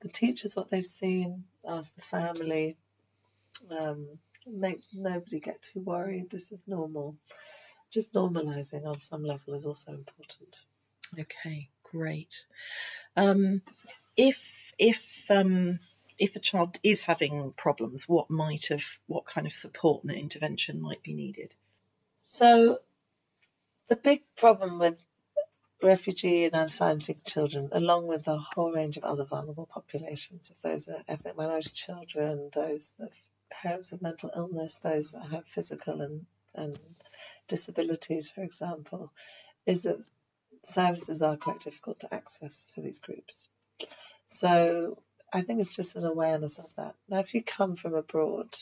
the 0.00 0.08
teachers 0.08 0.54
what 0.54 0.70
they've 0.70 0.84
seen, 0.84 1.44
ask 1.66 1.94
the 1.96 2.00
family. 2.00 2.76
Um, 3.68 4.20
make 4.46 4.80
nobody 4.92 5.40
get 5.40 5.62
too 5.62 5.80
worried. 5.80 6.30
This 6.30 6.52
is 6.52 6.64
normal. 6.66 7.16
Just 7.90 8.12
normalizing 8.12 8.86
on 8.86 8.98
some 8.98 9.24
level 9.24 9.54
is 9.54 9.64
also 9.64 9.92
important. 9.92 10.60
Okay, 11.18 11.70
great. 11.82 12.44
Um, 13.16 13.62
if 14.16 14.72
if 14.78 15.30
um, 15.30 15.80
if 16.18 16.36
a 16.36 16.40
child 16.40 16.78
is 16.82 17.04
having 17.04 17.52
problems, 17.56 18.08
what 18.08 18.30
might 18.30 18.66
have 18.68 18.98
what 19.06 19.24
kind 19.24 19.46
of 19.46 19.52
support 19.52 20.04
and 20.04 20.12
intervention 20.12 20.80
might 20.80 21.02
be 21.02 21.14
needed? 21.14 21.54
So, 22.24 22.78
the 23.88 23.96
big 23.96 24.22
problem 24.36 24.78
with 24.78 24.96
refugee 25.82 26.44
and 26.44 26.54
asylum 26.54 27.00
seeking 27.00 27.22
children, 27.24 27.68
along 27.72 28.06
with 28.06 28.26
a 28.26 28.38
whole 28.38 28.72
range 28.72 28.96
of 28.96 29.04
other 29.04 29.24
vulnerable 29.24 29.68
populations, 29.72 30.50
if 30.50 30.60
those 30.60 30.88
are 30.88 31.04
ethnic 31.08 31.36
minority 31.36 31.70
children, 31.72 32.50
those 32.52 32.94
that 32.98 33.10
parents 33.50 33.92
of 33.92 34.02
mental 34.02 34.30
illness, 34.36 34.78
those 34.78 35.10
that 35.12 35.30
have 35.30 35.46
physical 35.46 36.00
and, 36.00 36.26
and 36.54 36.78
disabilities, 37.46 38.28
for 38.28 38.42
example, 38.42 39.12
is 39.66 39.82
that 39.82 40.00
services 40.64 41.22
are 41.22 41.36
quite 41.36 41.60
difficult 41.60 41.98
to 42.00 42.14
access 42.14 42.68
for 42.74 42.80
these 42.80 42.98
groups. 42.98 43.48
So 44.26 44.98
I 45.32 45.42
think 45.42 45.60
it's 45.60 45.76
just 45.76 45.96
an 45.96 46.04
awareness 46.04 46.58
of 46.58 46.74
that. 46.76 46.94
Now, 47.08 47.18
if 47.18 47.34
you 47.34 47.42
come 47.42 47.74
from 47.74 47.94
abroad, 47.94 48.58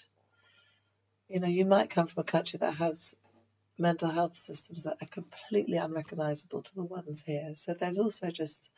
you 1.29 1.41
know, 1.41 1.49
you 1.49 1.65
might 1.65 1.91
come 1.91 2.07
from 2.07 2.21
a 2.21 2.25
country 2.25 2.59
that 2.59 2.75
has 2.75 3.15
mental 3.79 4.11
health 4.11 4.37
systems 4.37 4.85
that 4.85 4.97
are 5.03 5.07
completely 5.07 5.77
unrecognizable 5.77 6.63
to 6.63 6.75
the 6.75 6.85
ones 6.85 7.25
here. 7.27 7.53
So 7.55 7.75
there's 7.75 7.99
also 7.99 8.31
just 8.31 8.71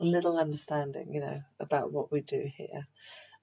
a 0.00 0.04
little 0.04 0.38
understanding, 0.38 1.12
you 1.12 1.20
know, 1.20 1.42
about 1.58 1.92
what 1.92 2.12
we 2.12 2.20
do 2.20 2.50
here. 2.54 2.86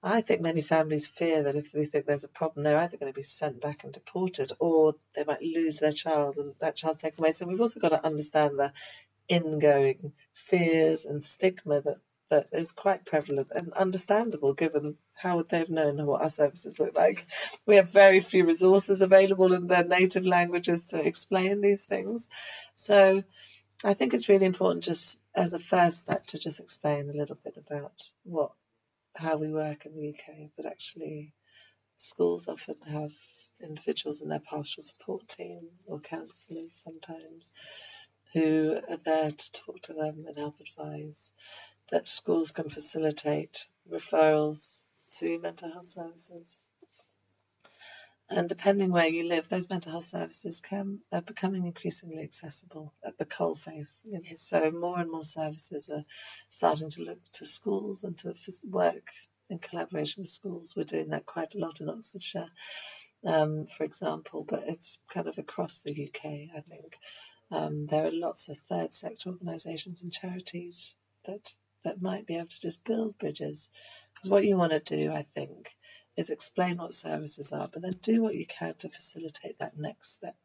I 0.02 0.20
think 0.20 0.40
many 0.40 0.60
families 0.60 1.08
fear 1.08 1.42
that 1.42 1.56
if 1.56 1.74
we 1.74 1.84
think 1.84 2.06
there's 2.06 2.24
a 2.24 2.28
problem, 2.28 2.62
they're 2.62 2.78
either 2.78 2.96
going 2.96 3.12
to 3.12 3.16
be 3.16 3.22
sent 3.22 3.60
back 3.60 3.82
and 3.82 3.92
deported 3.92 4.52
or 4.60 4.94
they 5.16 5.24
might 5.24 5.42
lose 5.42 5.80
their 5.80 5.92
child 5.92 6.36
and 6.36 6.54
that 6.60 6.76
child's 6.76 6.98
taken 6.98 7.22
away. 7.22 7.32
So 7.32 7.46
we've 7.46 7.60
also 7.60 7.80
got 7.80 7.88
to 7.88 8.06
understand 8.06 8.58
the 8.58 8.72
ingoing 9.26 10.12
fears 10.32 11.04
and 11.04 11.22
stigma 11.22 11.80
that, 11.80 11.98
that 12.30 12.46
is 12.52 12.70
quite 12.70 13.06
prevalent 13.06 13.48
and 13.54 13.72
understandable 13.72 14.54
given 14.54 14.96
how 15.14 15.36
would 15.36 15.48
they 15.48 15.58
have 15.58 15.68
known 15.68 16.06
what 16.06 16.22
our 16.22 16.28
services 16.28 16.78
look 16.78 16.94
like? 16.94 17.26
We 17.66 17.74
have 17.74 17.90
very 17.90 18.20
few 18.20 18.46
resources 18.46 19.02
available 19.02 19.52
in 19.52 19.66
their 19.66 19.84
native 19.84 20.24
languages 20.24 20.86
to 20.86 21.04
explain 21.04 21.60
these 21.60 21.84
things. 21.86 22.28
So 22.74 23.24
I 23.84 23.94
think 23.94 24.14
it's 24.14 24.28
really 24.28 24.46
important 24.46 24.84
just 24.84 25.18
as 25.34 25.52
a 25.52 25.58
first 25.58 25.98
step 25.98 26.26
to 26.26 26.38
just 26.38 26.60
explain 26.60 27.10
a 27.10 27.16
little 27.16 27.38
bit 27.42 27.56
about 27.56 28.10
what 28.22 28.52
how 29.18 29.36
we 29.36 29.48
work 29.48 29.84
in 29.84 29.94
the 29.94 30.08
UK 30.10 30.50
that 30.56 30.66
actually 30.66 31.32
schools 31.96 32.48
often 32.48 32.76
have 32.88 33.12
individuals 33.62 34.20
in 34.20 34.28
their 34.28 34.38
pastoral 34.40 34.82
support 34.82 35.28
team 35.28 35.70
or 35.86 35.98
counsellors 35.98 36.72
sometimes 36.72 37.50
who 38.32 38.78
are 38.88 38.98
there 39.04 39.30
to 39.30 39.52
talk 39.52 39.80
to 39.82 39.92
them 39.92 40.24
and 40.28 40.38
help 40.38 40.56
advise 40.60 41.32
that 41.90 42.06
schools 42.06 42.52
can 42.52 42.68
facilitate 42.68 43.66
referrals 43.90 44.82
to 45.10 45.38
mental 45.40 45.72
health 45.72 45.86
services. 45.86 46.60
And 48.30 48.48
depending 48.48 48.90
where 48.92 49.08
you 49.08 49.26
live, 49.26 49.48
those 49.48 49.70
mental 49.70 49.92
health 49.92 50.04
services 50.04 50.60
can 50.60 51.00
are 51.10 51.22
becoming 51.22 51.64
increasingly 51.66 52.22
accessible 52.22 52.92
at 53.04 53.16
the 53.16 53.24
coalface. 53.24 54.04
You 54.04 54.12
know? 54.12 54.20
So 54.36 54.70
more 54.70 54.98
and 54.98 55.10
more 55.10 55.22
services 55.22 55.88
are 55.88 56.04
starting 56.48 56.90
to 56.90 57.02
look 57.02 57.20
to 57.32 57.46
schools 57.46 58.04
and 58.04 58.18
to 58.18 58.34
work 58.68 59.10
in 59.48 59.58
collaboration 59.58 60.22
with 60.22 60.28
schools. 60.28 60.74
We're 60.76 60.84
doing 60.84 61.08
that 61.08 61.24
quite 61.24 61.54
a 61.54 61.58
lot 61.58 61.80
in 61.80 61.88
Oxfordshire, 61.88 62.50
um, 63.24 63.66
for 63.66 63.84
example, 63.84 64.44
but 64.46 64.62
it's 64.66 64.98
kind 65.12 65.26
of 65.26 65.38
across 65.38 65.80
the 65.80 65.90
UK. 65.92 66.54
I 66.54 66.60
think 66.60 66.98
um, 67.50 67.86
there 67.86 68.04
are 68.04 68.12
lots 68.12 68.50
of 68.50 68.58
third 68.58 68.92
sector 68.92 69.30
organisations 69.30 70.02
and 70.02 70.12
charities 70.12 70.94
that 71.24 71.56
that 71.84 72.02
might 72.02 72.26
be 72.26 72.36
able 72.36 72.48
to 72.48 72.60
just 72.60 72.84
build 72.84 73.16
bridges. 73.18 73.70
Because 74.12 74.30
what 74.30 74.44
you 74.44 74.56
want 74.56 74.72
to 74.72 74.80
do, 74.80 75.12
I 75.12 75.22
think, 75.22 75.76
is 76.18 76.30
explain 76.30 76.78
what 76.78 76.92
services 76.92 77.52
are, 77.52 77.68
but 77.72 77.80
then 77.80 77.94
do 78.02 78.24
what 78.24 78.34
you 78.34 78.44
can 78.44 78.74
to 78.74 78.88
facilitate 78.88 79.56
that 79.60 79.78
next 79.78 80.14
step. 80.14 80.36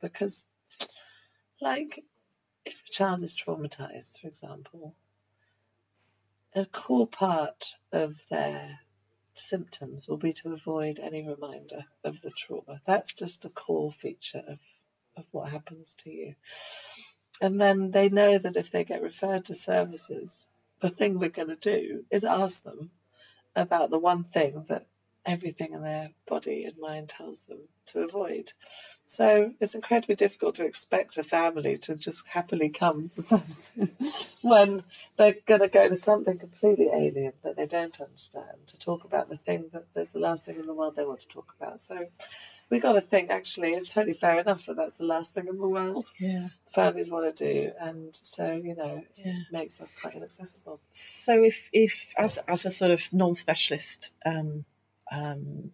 Because, 0.00 0.46
like, 1.60 2.04
if 2.64 2.84
a 2.86 2.92
child 2.92 3.22
is 3.22 3.34
traumatized, 3.36 4.20
for 4.20 4.28
example, 4.28 4.94
a 6.54 6.64
core 6.64 7.08
part 7.08 7.74
of 7.92 8.28
their 8.30 8.80
symptoms 9.34 10.06
will 10.06 10.16
be 10.16 10.32
to 10.32 10.52
avoid 10.52 11.00
any 11.00 11.26
reminder 11.26 11.86
of 12.04 12.22
the 12.22 12.30
trauma. 12.30 12.80
That's 12.86 13.12
just 13.12 13.44
a 13.44 13.50
core 13.50 13.90
feature 13.90 14.44
of, 14.46 14.60
of 15.16 15.24
what 15.32 15.50
happens 15.50 15.96
to 16.04 16.10
you. 16.10 16.36
And 17.40 17.60
then 17.60 17.90
they 17.90 18.08
know 18.08 18.38
that 18.38 18.56
if 18.56 18.70
they 18.70 18.84
get 18.84 19.02
referred 19.02 19.44
to 19.46 19.56
services, 19.56 20.46
the 20.78 20.88
thing 20.88 21.18
we're 21.18 21.30
going 21.30 21.48
to 21.48 21.56
do 21.56 22.04
is 22.12 22.22
ask 22.22 22.62
them 22.62 22.92
about 23.56 23.90
the 23.90 23.98
one 23.98 24.22
thing 24.22 24.66
that 24.68 24.86
everything 25.26 25.72
in 25.72 25.82
their 25.82 26.10
body 26.26 26.64
and 26.64 26.78
mind 26.78 27.08
tells 27.08 27.44
them 27.44 27.68
to 27.86 28.00
avoid. 28.00 28.52
So 29.04 29.52
it's 29.60 29.74
incredibly 29.74 30.16
difficult 30.16 30.56
to 30.56 30.64
expect 30.64 31.16
a 31.16 31.22
family 31.22 31.76
to 31.78 31.94
just 31.94 32.26
happily 32.28 32.68
come 32.68 33.08
to 33.10 33.22
services 33.22 34.30
when 34.42 34.82
they're 35.16 35.36
going 35.46 35.60
to 35.60 35.68
go 35.68 35.88
to 35.88 35.94
something 35.94 36.38
completely 36.38 36.88
alien 36.92 37.32
that 37.44 37.56
they 37.56 37.66
don't 37.66 38.00
understand 38.00 38.66
to 38.66 38.78
talk 38.78 39.04
about 39.04 39.28
the 39.28 39.36
thing 39.36 39.70
that 39.72 39.92
there's 39.94 40.10
the 40.10 40.18
last 40.18 40.46
thing 40.46 40.56
in 40.56 40.66
the 40.66 40.74
world 40.74 40.96
they 40.96 41.04
want 41.04 41.20
to 41.20 41.28
talk 41.28 41.54
about. 41.58 41.80
So 41.80 42.08
we 42.68 42.80
got 42.80 42.92
to 42.92 43.00
think 43.00 43.30
actually 43.30 43.70
it's 43.70 43.88
totally 43.88 44.14
fair 44.14 44.40
enough 44.40 44.66
that 44.66 44.76
that's 44.76 44.96
the 44.96 45.04
last 45.04 45.34
thing 45.34 45.46
in 45.46 45.58
the 45.58 45.68
world 45.68 46.06
yeah. 46.18 46.48
families 46.72 47.10
want 47.10 47.34
to 47.36 47.44
do, 47.44 47.70
and 47.80 48.14
so 48.14 48.50
you 48.52 48.74
know 48.74 49.04
it 49.08 49.20
yeah. 49.24 49.38
makes 49.52 49.80
us 49.80 49.94
quite 50.00 50.14
inaccessible. 50.14 50.80
So 50.90 51.44
if 51.44 51.68
if 51.72 52.12
as 52.18 52.38
as 52.48 52.66
a 52.66 52.70
sort 52.70 52.90
of 52.90 53.12
non-specialist 53.12 54.10
um, 54.24 54.64
um, 55.10 55.72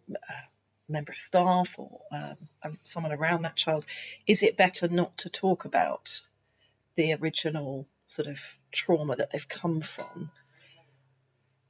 member 0.89 1.13
of 1.13 1.19
staff 1.19 1.75
or 1.79 2.01
um, 2.13 2.37
um, 2.63 2.79
someone 2.83 3.13
around 3.13 3.43
that 3.43 3.57
child, 3.57 3.85
is 4.27 4.43
it 4.43 4.57
better 4.57 4.89
not 4.89 5.17
to 5.19 5.29
talk 5.29 5.65
about 5.65 6.21
the 6.97 7.13
original 7.15 7.89
sort 8.07 8.29
of 8.29 8.57
trauma 8.71 9.17
that 9.17 9.31
they've 9.31 9.49
come 9.49 9.81
from? 9.81 10.31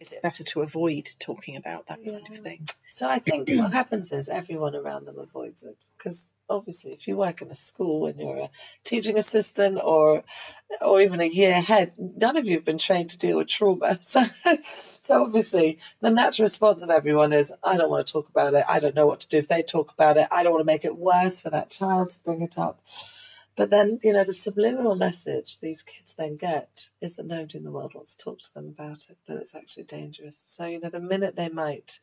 Is 0.01 0.11
it 0.11 0.21
better 0.21 0.43
to 0.43 0.63
avoid 0.63 1.11
talking 1.21 1.57
about 1.57 1.87
that 1.87 2.05
kind 2.05 2.27
of 2.29 2.39
thing? 2.39 2.67
So 2.91 3.09
I 3.09 3.21
think 3.21 3.49
what 3.53 3.73
happens 3.73 4.11
is 4.11 4.29
everyone 4.29 4.75
around 4.75 5.05
them 5.07 5.19
avoids 5.19 5.63
it 5.63 5.87
because 5.97 6.31
obviously 6.53 6.93
if 6.93 7.09
you 7.09 7.17
work 7.17 7.43
in 7.43 7.51
a 7.51 7.55
school 7.55 8.07
and 8.07 8.21
you're 8.21 8.37
a 8.37 8.51
teaching 8.85 9.17
assistant 9.17 9.79
or 9.83 10.23
or 10.81 11.01
even 11.01 11.21
a 11.21 11.27
year 11.27 11.57
ahead 11.57 11.93
none 11.99 12.37
of 12.37 12.47
you 12.47 12.55
have 12.57 12.65
been 12.65 12.79
trained 12.79 13.11
to 13.11 13.19
deal 13.19 13.39
with 13.39 13.49
trauma. 13.49 13.99
So 14.03 14.25
so 15.01 15.25
obviously 15.25 15.79
the 16.01 16.11
natural 16.11 16.45
response 16.45 16.83
of 16.83 16.91
everyone 16.91 17.33
is 17.33 17.53
i 17.65 17.77
don't 17.77 17.91
want 17.91 18.07
to 18.07 18.13
talk 18.13 18.29
about 18.29 18.55
it. 18.55 18.65
I 18.69 18.79
don't 18.79 18.95
know 18.95 19.07
what 19.07 19.21
to 19.21 19.29
do 19.29 19.39
if 19.39 19.49
they 19.49 19.63
talk 19.63 19.93
about 19.93 20.17
it. 20.17 20.29
I 20.31 20.43
don't 20.43 20.53
want 20.53 20.63
to 20.63 20.73
make 20.73 20.85
it 20.85 20.97
worse 20.97 21.41
for 21.41 21.51
that 21.51 21.71
child 21.71 22.11
to 22.11 22.19
bring 22.21 22.43
it 22.43 22.59
up. 22.59 22.81
But 23.57 23.71
then 23.71 23.99
you 24.03 24.13
know 24.13 24.25
the 24.25 24.33
subliminal 24.33 24.95
message 24.95 25.61
these 25.61 25.83
kids 25.83 26.15
then 26.17 26.37
get 26.37 26.89
is 27.01 27.17
that 27.17 27.27
nobody 27.27 27.59
in 27.59 27.65
the 27.65 27.73
world 27.73 27.95
wants 27.95 28.17
to 28.17 28.25
talk 28.25 28.41
to 28.41 28.55
them 28.55 28.69
about 28.69 29.07
it 29.11 29.19
that 29.27 29.39
it's 29.39 29.55
actually 29.55 29.85
dangerous. 29.85 30.43
So 30.47 30.67
you 30.67 30.81
know 30.81 30.91
the 30.91 31.01
minute 31.01 31.37
they 31.37 31.49
might 31.49 32.01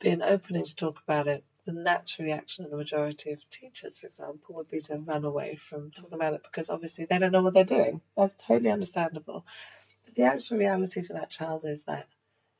be 0.00 0.10
an 0.10 0.22
opening 0.22 0.64
to 0.64 0.74
talk 0.74 1.00
about 1.06 1.28
it 1.28 1.44
the 1.64 1.72
natural 1.72 2.26
reaction 2.26 2.64
of 2.64 2.70
the 2.70 2.76
majority 2.76 3.32
of 3.32 3.48
teachers, 3.48 3.98
for 3.98 4.06
example, 4.06 4.54
would 4.54 4.68
be 4.68 4.80
to 4.82 4.98
run 4.98 5.24
away 5.24 5.56
from 5.56 5.90
talking 5.90 6.14
about 6.14 6.34
it 6.34 6.42
because 6.42 6.68
obviously 6.68 7.04
they 7.04 7.18
don't 7.18 7.32
know 7.32 7.42
what 7.42 7.54
they're 7.54 7.64
doing. 7.64 8.02
That's 8.16 8.34
totally 8.34 8.70
understandable. 8.70 9.46
But 10.04 10.14
the 10.14 10.24
actual 10.24 10.58
reality 10.58 11.02
for 11.02 11.14
that 11.14 11.30
child 11.30 11.62
is 11.64 11.84
that 11.84 12.08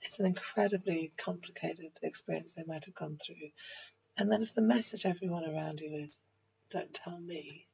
it's 0.00 0.20
an 0.20 0.26
incredibly 0.26 1.12
complicated 1.16 1.92
experience 2.02 2.52
they 2.52 2.64
might 2.66 2.84
have 2.84 2.94
gone 2.94 3.18
through. 3.24 3.50
And 4.16 4.30
then 4.30 4.42
if 4.42 4.54
the 4.54 4.62
message 4.62 5.06
everyone 5.06 5.44
around 5.44 5.80
you 5.80 5.94
is, 5.94 6.20
don't 6.70 6.92
tell 6.92 7.18
me, 7.18 7.66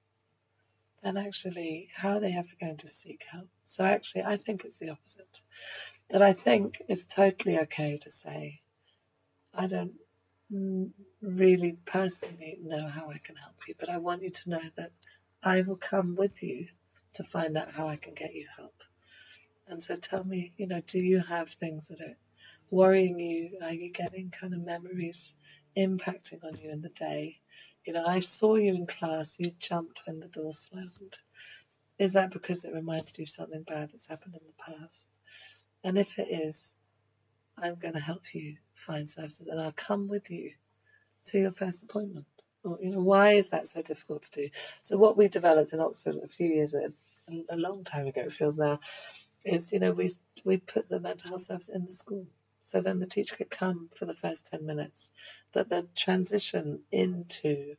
then 1.03 1.17
actually, 1.17 1.89
how 1.97 2.11
are 2.11 2.21
they 2.21 2.35
ever 2.35 2.49
going 2.61 2.77
to 2.77 2.89
seek 2.89 3.25
help? 3.31 3.49
So 3.65 3.85
actually, 3.85 4.23
I 4.23 4.37
think 4.37 4.65
it's 4.65 4.77
the 4.77 4.91
opposite. 4.91 5.41
That 6.11 6.23
I 6.23 6.33
think 6.33 6.83
it's 6.89 7.05
totally 7.05 7.59
okay 7.61 7.97
to 7.99 8.11
say, 8.11 8.61
I 9.55 9.67
don't 9.67 9.95
Mm, 10.53 10.91
really 11.23 11.77
personally 11.85 12.59
know 12.63 12.89
how 12.89 13.09
I 13.09 13.19
can 13.19 13.37
help 13.37 13.57
you, 13.69 13.75
but 13.79 13.89
I 13.89 13.99
want 13.99 14.23
you 14.23 14.31
to 14.31 14.51
know 14.51 14.63
that 14.77 14.91
I 15.43 15.63
will 15.63 15.77
come 15.77 16.17
with 16.17 16.43
you 16.43 16.69
to 17.13 17.25
find 17.25 17.57
out 17.57 17.73
how 17.73 17.87
I 17.87 17.97
can 17.97 18.15
get 18.15 18.35
you 18.35 18.47
help. 18.57 18.83
And 19.69 19.83
so 19.83 19.97
tell 19.97 20.25
me, 20.25 20.53
you 20.57 20.67
know, 20.67 20.83
do 20.85 20.99
you 20.99 21.21
have 21.21 21.51
things 21.51 21.89
that 21.89 22.01
are 22.01 22.17
worrying 22.71 23.21
you? 23.21 23.59
Are 23.63 23.73
you 23.73 23.93
getting 23.93 24.31
kind 24.31 24.55
of 24.55 24.65
memories 24.65 25.35
impacting 25.77 26.45
on 26.45 26.59
you 26.59 26.71
in 26.71 26.81
the 26.81 26.89
day? 26.89 27.41
You 27.87 27.93
know, 27.93 28.05
I 28.05 28.19
saw 28.19 28.57
you 28.57 28.75
in 28.75 28.87
class, 28.87 29.39
you 29.39 29.53
jumped 29.59 30.01
when 30.07 30.21
the 30.21 30.29
door 30.29 30.53
slammed. 30.53 31.19
Is 31.99 32.13
that 32.15 32.33
because 32.33 32.65
it 32.65 32.75
reminded 32.75 33.19
you 33.19 33.25
of 33.25 33.29
something 33.29 33.63
bad 33.63 33.91
that's 33.93 34.09
happened 34.09 34.35
in 34.35 34.47
the 34.47 34.73
past? 34.79 35.19
And 35.85 35.97
if 35.99 36.19
it 36.19 36.29
is, 36.31 36.77
I'm 37.63 37.77
going 37.77 37.95
to 37.95 38.01
help 38.01 38.35
you 38.35 38.57
find 38.75 39.09
services 39.09 39.47
and 39.49 39.61
I'll 39.61 39.73
come 39.73 40.09
with 40.09 40.31
you 40.31 40.53
to 41.27 41.39
your 41.39 41.51
first 41.51 41.83
appointment. 41.83 42.27
Or, 42.65 42.79
you 42.81 42.91
know, 42.91 43.01
why 43.01 43.33
is 43.33 43.49
that 43.49 43.67
so 43.67 43.83
difficult 43.83 44.23
to 44.25 44.43
do? 44.43 44.49
So 44.81 44.97
what 44.97 45.17
we 45.17 45.29
developed 45.29 45.73
in 45.73 45.81
Oxford 45.81 46.17
a 46.23 46.29
few 46.29 46.49
years, 46.49 46.75
a, 46.75 46.89
a 47.51 47.57
long 47.57 47.85
time 47.85 48.07
ago 48.07 48.23
it 48.23 48.33
feels 48.33 48.59
now, 48.59 48.81
is, 49.45 49.73
you 49.73 49.79
know, 49.79 49.93
we, 49.93 50.11
we 50.45 50.59
put 50.59 50.89
the 50.89 51.01
mental 51.01 51.31
health 51.31 51.43
service 51.43 51.69
in 51.69 51.87
the 51.87 51.93
school. 51.93 52.27
So 52.61 52.81
then 52.81 52.99
the 52.99 53.07
teacher 53.07 53.37
could 53.37 53.51
come 53.51 53.89
for 53.95 54.05
the 54.05 54.15
first 54.15 54.49
10 54.51 54.67
minutes. 54.67 55.11
That 55.53 55.71
the 55.71 55.89
transition 55.97 56.81
into 56.93 57.77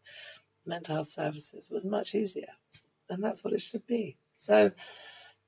mental 0.66 0.96
health 0.96 1.08
services 1.08 1.70
was 1.70 1.86
much 1.86 2.16
easier. 2.16 2.54
And 3.10 3.24
that's 3.24 3.44
what 3.44 3.54
it 3.54 3.62
should 3.62 3.86
be. 3.86 4.18
So 4.34 4.72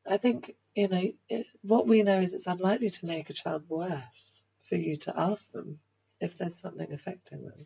I 0.07 0.17
think, 0.17 0.55
you 0.75 0.87
know, 0.87 1.11
it, 1.29 1.47
what 1.61 1.87
we 1.87 2.03
know 2.03 2.19
is 2.19 2.33
it's 2.33 2.47
unlikely 2.47 2.89
to 2.89 3.05
make 3.07 3.29
a 3.29 3.33
child 3.33 3.63
worse 3.69 4.43
for 4.67 4.75
you 4.75 4.95
to 4.95 5.13
ask 5.19 5.51
them 5.51 5.79
if 6.19 6.37
there's 6.37 6.55
something 6.55 6.91
affecting 6.91 7.43
them. 7.43 7.65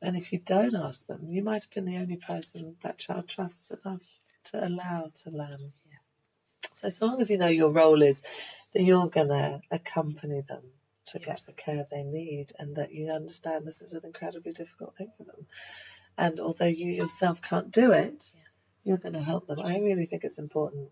And 0.00 0.16
if 0.16 0.32
you 0.32 0.38
don't 0.38 0.74
ask 0.74 1.06
them, 1.06 1.26
you 1.28 1.42
might 1.42 1.62
have 1.62 1.70
been 1.70 1.84
the 1.84 1.98
only 1.98 2.16
person 2.16 2.76
that 2.82 2.98
child 2.98 3.28
trusts 3.28 3.70
enough 3.70 4.02
to 4.44 4.66
allow 4.66 5.10
to 5.22 5.30
learn. 5.30 5.72
Yeah. 5.88 5.98
So, 6.72 6.88
as 6.88 7.00
long 7.00 7.20
as 7.20 7.30
you 7.30 7.38
know 7.38 7.46
your 7.46 7.70
role 7.70 8.02
is 8.02 8.22
that 8.74 8.82
you're 8.82 9.08
going 9.08 9.28
to 9.28 9.60
accompany 9.70 10.40
them 10.40 10.62
to 11.04 11.18
yes. 11.20 11.26
get 11.26 11.46
the 11.46 11.52
care 11.52 11.86
they 11.90 12.02
need 12.02 12.46
and 12.58 12.76
that 12.76 12.92
you 12.92 13.10
understand 13.10 13.66
this 13.66 13.82
is 13.82 13.92
an 13.92 14.02
incredibly 14.04 14.52
difficult 14.52 14.96
thing 14.96 15.12
for 15.16 15.24
them. 15.24 15.46
And 16.16 16.40
although 16.40 16.66
you 16.66 16.90
yourself 16.92 17.40
can't 17.40 17.70
do 17.70 17.92
it, 17.92 18.24
yeah. 18.34 18.42
you're 18.84 18.98
going 18.98 19.14
to 19.14 19.22
help 19.22 19.46
them. 19.46 19.60
I 19.60 19.78
really 19.78 20.06
think 20.06 20.24
it's 20.24 20.38
important 20.38 20.90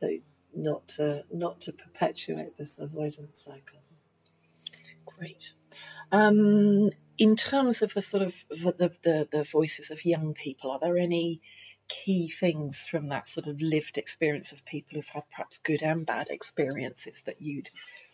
that 0.00 0.20
not 0.54 0.88
to 0.88 1.24
not 1.32 1.60
to 1.62 1.72
perpetuate 1.72 2.56
this 2.56 2.78
avoidance 2.78 3.40
cycle. 3.40 3.80
Great. 5.04 5.52
Um, 6.12 6.90
in 7.18 7.36
terms 7.36 7.82
of 7.82 7.94
the 7.94 8.02
sort 8.02 8.22
of 8.22 8.34
the, 8.48 8.92
the, 9.02 9.28
the 9.30 9.44
voices 9.44 9.90
of 9.90 10.04
young 10.04 10.32
people, 10.32 10.70
are 10.70 10.78
there 10.78 10.96
any 10.96 11.40
key 11.88 12.28
things 12.28 12.86
from 12.88 13.08
that 13.08 13.28
sort 13.28 13.46
of 13.46 13.60
lived 13.60 13.98
experience 13.98 14.52
of 14.52 14.64
people 14.64 14.94
who've 14.94 15.08
had 15.08 15.24
perhaps 15.30 15.58
good 15.58 15.82
and 15.82 16.06
bad 16.06 16.28
experiences 16.30 17.22
that 17.26 17.42
you'd 17.42 17.70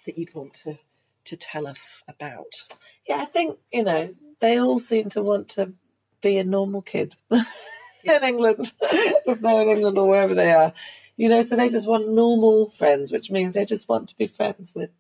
that 0.07 0.19
you'd 0.19 0.35
want 0.35 0.55
to 0.55 0.79
to 1.25 1.37
tell 1.37 1.67
us 1.67 2.03
about? 2.09 2.67
Yeah, 3.09 3.19
I 3.19 3.27
think 3.27 3.59
you 3.73 3.85
know 3.85 4.15
they 4.41 4.59
all 4.59 4.79
seem 4.79 5.09
to 5.11 5.23
want 5.23 5.49
to 5.51 5.73
be 6.21 6.39
a 6.39 6.45
normal 6.45 6.83
kid 6.83 7.15
in 7.31 8.25
England, 8.25 8.73
if 8.81 9.41
they're 9.41 9.63
in 9.63 9.69
England 9.69 9.99
or 9.99 10.09
wherever 10.09 10.35
they 10.35 10.53
are. 10.53 10.73
You 11.17 11.29
know, 11.29 11.43
so 11.43 11.57
they 11.57 11.71
just 11.71 11.89
want 11.89 12.11
normal 12.11 12.69
friends, 12.69 13.11
which 13.11 13.31
means 13.31 13.55
they 13.55 13.65
just 13.65 13.89
want 13.89 14.09
to 14.09 14.17
be 14.17 14.27
friends 14.27 14.75
with 14.75 14.91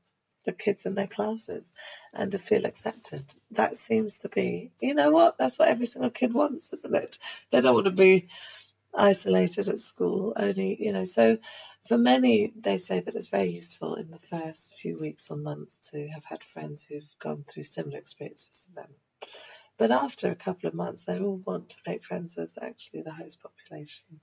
the 0.46 0.52
kids 0.52 0.86
in 0.86 0.94
their 0.94 1.06
classes 1.06 1.72
and 2.14 2.32
to 2.32 2.38
feel 2.38 2.64
accepted. 2.64 3.34
That 3.50 3.76
seems 3.76 4.18
to 4.20 4.28
be, 4.28 4.70
you 4.80 4.94
know 4.94 5.10
what, 5.10 5.36
that's 5.36 5.58
what 5.58 5.68
every 5.68 5.86
single 5.86 6.10
kid 6.10 6.32
wants, 6.32 6.72
isn't 6.72 6.94
it? 6.94 7.18
They 7.50 7.60
don't 7.60 7.74
want 7.74 7.86
to 7.86 7.90
be 7.90 8.28
isolated 8.94 9.68
at 9.68 9.80
school 9.80 10.32
only, 10.36 10.76
you 10.80 10.92
know. 10.92 11.04
So 11.04 11.38
for 11.86 11.98
many, 11.98 12.52
they 12.58 12.78
say 12.78 13.00
that 13.00 13.14
it's 13.14 13.28
very 13.28 13.50
useful 13.50 13.94
in 13.94 14.10
the 14.10 14.18
first 14.18 14.78
few 14.78 14.98
weeks 14.98 15.28
or 15.30 15.36
months 15.36 15.78
to 15.90 16.08
have 16.08 16.24
had 16.24 16.42
friends 16.42 16.84
who've 16.84 17.14
gone 17.18 17.44
through 17.46 17.64
similar 17.64 17.98
experiences 17.98 18.66
to 18.66 18.74
them. 18.74 18.94
But 19.76 19.90
after 19.90 20.30
a 20.30 20.36
couple 20.36 20.68
of 20.68 20.74
months, 20.74 21.04
they 21.04 21.18
all 21.18 21.42
want 21.44 21.68
to 21.70 21.76
make 21.86 22.02
friends 22.02 22.36
with 22.36 22.50
actually 22.62 23.02
the 23.02 23.12
host 23.12 23.40
population. 23.42 24.20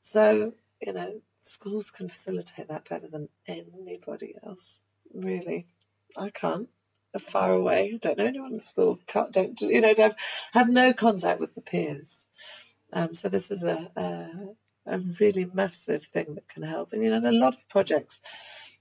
So, 0.00 0.54
you 0.80 0.92
know, 0.92 1.22
schools 1.42 1.90
can 1.90 2.08
facilitate 2.08 2.68
that 2.68 2.88
better 2.88 3.08
than 3.08 3.28
anybody 3.46 4.34
else. 4.44 4.82
Really, 5.14 5.66
I 6.16 6.30
can't. 6.30 6.68
I'm 7.14 7.20
far 7.20 7.52
away. 7.52 7.92
I 7.94 7.98
Don't 7.98 8.18
know 8.18 8.26
anyone 8.26 8.54
in 8.54 8.60
school. 8.60 9.00
Can't. 9.06 9.32
Don't. 9.32 9.60
You 9.60 9.80
know. 9.80 9.94
Have 9.96 10.16
have 10.52 10.68
no 10.68 10.92
contact 10.92 11.40
with 11.40 11.54
the 11.54 11.62
peers. 11.62 12.26
Um, 12.92 13.14
so 13.14 13.28
this 13.28 13.50
is 13.50 13.64
a, 13.64 13.90
a 13.96 14.30
a 14.86 14.98
really 15.20 15.46
massive 15.52 16.04
thing 16.04 16.34
that 16.34 16.48
can 16.48 16.62
help. 16.62 16.92
And 16.92 17.02
you 17.02 17.10
know, 17.10 17.28
a 17.28 17.32
lot 17.32 17.56
of 17.56 17.68
projects 17.68 18.22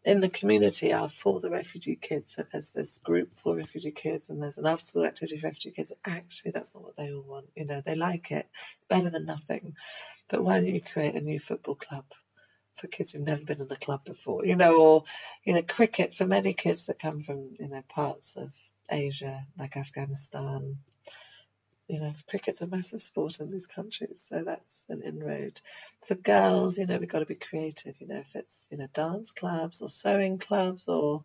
in 0.07 0.21
the 0.21 0.29
community 0.29 0.93
are 0.93 1.09
for 1.09 1.41
the 1.41 1.49
refugee 1.49 1.97
kids. 2.01 2.35
So 2.35 2.45
there's 2.49 2.69
this 2.69 2.97
group 2.97 3.35
for 3.35 3.57
refugee 3.57 3.91
kids, 3.91 4.29
and 4.29 4.41
there's 4.41 4.57
an 4.57 4.65
after 4.65 4.85
school 4.85 5.05
activity 5.05 5.37
for 5.37 5.47
refugee 5.47 5.71
kids. 5.71 5.91
But 5.91 6.11
actually, 6.11 6.51
that's 6.51 6.73
not 6.73 6.85
what 6.85 6.95
they 6.95 7.11
all 7.11 7.23
want. 7.23 7.47
You 7.57 7.65
know, 7.65 7.81
they 7.85 7.93
like 7.93 8.31
it. 8.31 8.47
It's 8.77 8.85
better 8.85 9.09
than 9.09 9.25
nothing. 9.25 9.75
But 10.29 10.45
why 10.45 10.61
don't 10.61 10.73
you 10.73 10.79
create 10.79 11.15
a 11.15 11.21
new 11.21 11.39
football 11.39 11.75
club 11.75 12.05
for 12.73 12.87
kids 12.87 13.11
who've 13.11 13.21
never 13.21 13.43
been 13.43 13.61
in 13.61 13.69
a 13.69 13.75
club 13.75 14.05
before, 14.05 14.45
you 14.45 14.55
know, 14.55 14.79
or 14.81 15.03
you 15.43 15.53
know, 15.53 15.61
cricket 15.61 16.15
for 16.15 16.25
many 16.25 16.53
kids 16.53 16.85
that 16.85 16.99
come 16.99 17.21
from 17.21 17.55
you 17.59 17.67
know 17.67 17.83
parts 17.89 18.37
of 18.37 18.55
Asia 18.89 19.47
like 19.59 19.75
Afghanistan. 19.75 20.77
You 21.88 22.01
know, 22.01 22.13
cricket's 22.29 22.62
a 22.62 22.67
massive 22.67 23.01
sport 23.01 23.39
in 23.39 23.50
these 23.51 23.67
countries, 23.67 24.20
so 24.22 24.44
that's 24.44 24.86
an 24.89 25.01
inroad. 25.03 25.62
For 26.06 26.15
girls, 26.15 26.77
you 26.77 26.86
know, 26.86 26.98
we've 26.98 27.08
got 27.10 27.20
to 27.20 27.25
be 27.25 27.36
creative. 27.36 27.96
You 28.00 28.08
know, 28.08 28.20
if 28.20 28.36
it's 28.36 28.67
you 28.72 28.77
know 28.77 28.88
dance 28.94 29.32
clubs 29.32 29.82
or 29.82 29.88
sewing 29.89 30.38
clubs, 30.38 30.88
or 30.88 31.24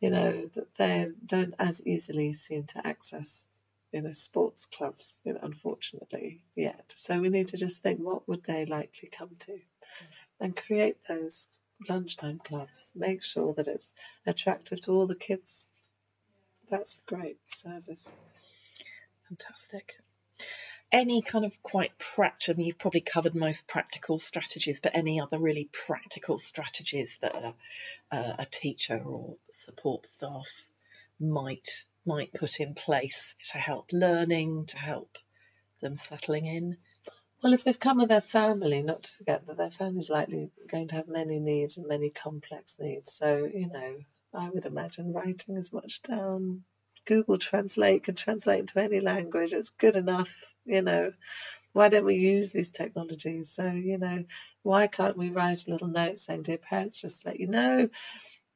you 0.00 0.10
know 0.10 0.50
they 0.78 1.08
don't 1.26 1.54
as 1.58 1.82
easily 1.86 2.32
seem 2.32 2.64
to 2.64 2.86
access 2.86 3.46
you 3.92 4.02
know 4.02 4.12
sports 4.12 4.66
clubs, 4.66 5.20
you 5.24 5.32
know, 5.34 5.40
unfortunately 5.42 6.42
yet. 6.54 6.92
So 6.94 7.20
we 7.20 7.28
need 7.28 7.48
to 7.48 7.56
just 7.56 7.82
think, 7.82 7.98
what 8.00 8.28
would 8.28 8.44
they 8.44 8.64
likely 8.66 9.08
come 9.08 9.30
to? 9.40 9.58
and 10.40 10.56
create 10.56 10.96
those 11.08 11.48
lunchtime 11.88 12.40
clubs. 12.44 12.92
Make 12.96 13.22
sure 13.22 13.54
that 13.54 13.68
it's 13.68 13.92
attractive 14.26 14.80
to 14.82 14.92
all 14.92 15.06
the 15.06 15.14
kids. 15.14 15.68
That's 16.70 16.98
a 16.98 17.14
great 17.14 17.38
service. 17.46 18.12
Fantastic. 19.30 19.94
Any 20.90 21.22
kind 21.22 21.44
of 21.44 21.62
quite 21.62 21.96
practical, 21.98 22.54
I 22.54 22.56
mean, 22.56 22.66
you've 22.66 22.78
probably 22.78 23.00
covered 23.00 23.36
most 23.36 23.68
practical 23.68 24.18
strategies, 24.18 24.80
but 24.80 24.94
any 24.94 25.20
other 25.20 25.38
really 25.38 25.68
practical 25.72 26.36
strategies 26.36 27.16
that 27.22 27.32
a, 27.34 27.54
a 28.10 28.46
teacher 28.50 29.00
or 29.04 29.36
support 29.50 30.06
staff 30.06 30.48
might 31.20 31.84
might 32.04 32.32
put 32.32 32.58
in 32.58 32.74
place 32.74 33.36
to 33.52 33.58
help 33.58 33.90
learning, 33.92 34.66
to 34.66 34.78
help 34.78 35.18
them 35.80 35.94
settling 35.94 36.46
in? 36.46 36.78
Well, 37.42 37.52
if 37.52 37.62
they've 37.62 37.78
come 37.78 37.98
with 37.98 38.08
their 38.08 38.20
family, 38.20 38.82
not 38.82 39.04
to 39.04 39.12
forget 39.12 39.46
that 39.46 39.58
their 39.58 39.70
family's 39.70 40.10
likely 40.10 40.50
going 40.68 40.88
to 40.88 40.96
have 40.96 41.08
many 41.08 41.38
needs 41.38 41.76
and 41.76 41.86
many 41.86 42.10
complex 42.10 42.78
needs. 42.80 43.12
So, 43.12 43.48
you 43.52 43.68
know, 43.68 43.98
I 44.34 44.50
would 44.50 44.66
imagine 44.66 45.12
writing 45.12 45.56
as 45.56 45.72
much 45.72 46.02
down. 46.02 46.64
Google 47.04 47.38
Translate 47.38 48.04
can 48.04 48.14
translate 48.14 48.60
into 48.60 48.80
any 48.80 49.00
language. 49.00 49.52
It's 49.52 49.70
good 49.70 49.96
enough, 49.96 50.54
you 50.64 50.82
know. 50.82 51.12
Why 51.72 51.88
don't 51.88 52.04
we 52.04 52.16
use 52.16 52.52
these 52.52 52.70
technologies? 52.70 53.50
So, 53.50 53.66
you 53.66 53.98
know, 53.98 54.24
why 54.62 54.88
can't 54.88 55.16
we 55.16 55.30
write 55.30 55.66
a 55.66 55.70
little 55.70 55.88
note 55.88 56.18
saying, 56.18 56.42
Dear 56.42 56.58
parents, 56.58 57.00
just 57.00 57.24
let 57.24 57.38
you 57.38 57.46
know, 57.46 57.88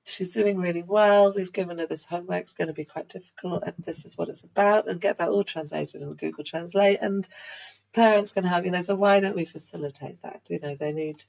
she's 0.04 0.34
doing 0.34 0.58
really 0.58 0.82
well. 0.82 1.32
We've 1.32 1.52
given 1.52 1.78
her 1.78 1.86
this 1.86 2.04
homework, 2.04 2.42
it's 2.42 2.52
going 2.52 2.68
to 2.68 2.74
be 2.74 2.84
quite 2.84 3.08
difficult, 3.08 3.62
and 3.64 3.74
this 3.84 4.04
is 4.04 4.18
what 4.18 4.28
it's 4.28 4.44
about, 4.44 4.88
and 4.88 5.00
get 5.00 5.18
that 5.18 5.28
all 5.28 5.44
translated 5.44 6.02
in 6.02 6.12
Google 6.14 6.44
Translate. 6.44 6.98
And 7.00 7.26
parents 7.94 8.32
can 8.32 8.44
have, 8.44 8.64
you 8.64 8.70
know, 8.70 8.82
so 8.82 8.94
why 8.94 9.20
don't 9.20 9.36
we 9.36 9.44
facilitate 9.44 10.20
that? 10.22 10.42
You 10.48 10.60
know, 10.60 10.74
they 10.74 10.92
need 10.92 11.24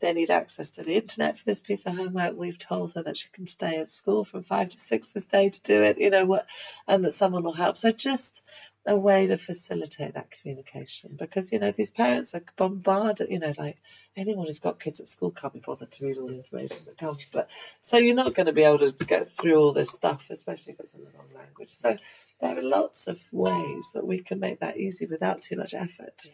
they 0.00 0.12
need 0.14 0.30
access 0.30 0.70
to 0.70 0.82
the 0.82 0.96
internet 0.96 1.38
for 1.38 1.44
this 1.44 1.60
piece 1.60 1.84
of 1.84 1.96
homework. 1.96 2.34
We've 2.36 2.58
told 2.58 2.94
her 2.94 3.02
that 3.02 3.18
she 3.18 3.28
can 3.32 3.46
stay 3.46 3.76
at 3.76 3.90
school 3.90 4.24
from 4.24 4.42
five 4.42 4.70
to 4.70 4.78
six 4.78 5.10
this 5.10 5.26
day 5.26 5.50
to 5.50 5.60
do 5.60 5.82
it, 5.82 5.98
you 5.98 6.08
know, 6.08 6.24
what 6.24 6.46
and 6.88 7.04
that 7.04 7.12
someone 7.12 7.42
will 7.42 7.52
help. 7.52 7.76
So 7.76 7.92
just 7.92 8.42
a 8.86 8.96
way 8.96 9.26
to 9.26 9.36
facilitate 9.36 10.14
that 10.14 10.30
communication 10.30 11.14
because 11.18 11.52
you 11.52 11.58
know 11.58 11.70
these 11.70 11.90
parents 11.90 12.34
are 12.34 12.42
bombarded 12.56 13.28
you 13.28 13.38
know 13.38 13.52
like 13.58 13.76
anyone 14.16 14.46
who's 14.46 14.58
got 14.58 14.80
kids 14.80 14.98
at 14.98 15.06
school 15.06 15.30
can't 15.30 15.52
be 15.52 15.60
bothered 15.60 15.90
to 15.90 16.06
read 16.06 16.16
all 16.16 16.26
the 16.26 16.36
information 16.36 16.78
that 16.86 16.96
comes 16.96 17.18
but 17.30 17.48
so 17.78 17.98
you're 17.98 18.14
not 18.14 18.34
going 18.34 18.46
to 18.46 18.52
be 18.52 18.62
able 18.62 18.78
to 18.78 19.04
get 19.04 19.28
through 19.28 19.54
all 19.54 19.72
this 19.72 19.90
stuff 19.90 20.30
especially 20.30 20.72
if 20.72 20.80
it's 20.80 20.94
in 20.94 21.00
the 21.00 21.10
wrong 21.14 21.28
language 21.36 21.70
so 21.70 21.94
there 22.40 22.58
are 22.58 22.62
lots 22.62 23.06
of 23.06 23.20
ways 23.32 23.90
that 23.94 24.06
we 24.06 24.20
can 24.20 24.40
make 24.40 24.60
that 24.60 24.78
easy 24.78 25.06
without 25.06 25.42
too 25.42 25.56
much 25.56 25.74
effort. 25.74 26.20
Yeah. 26.24 26.32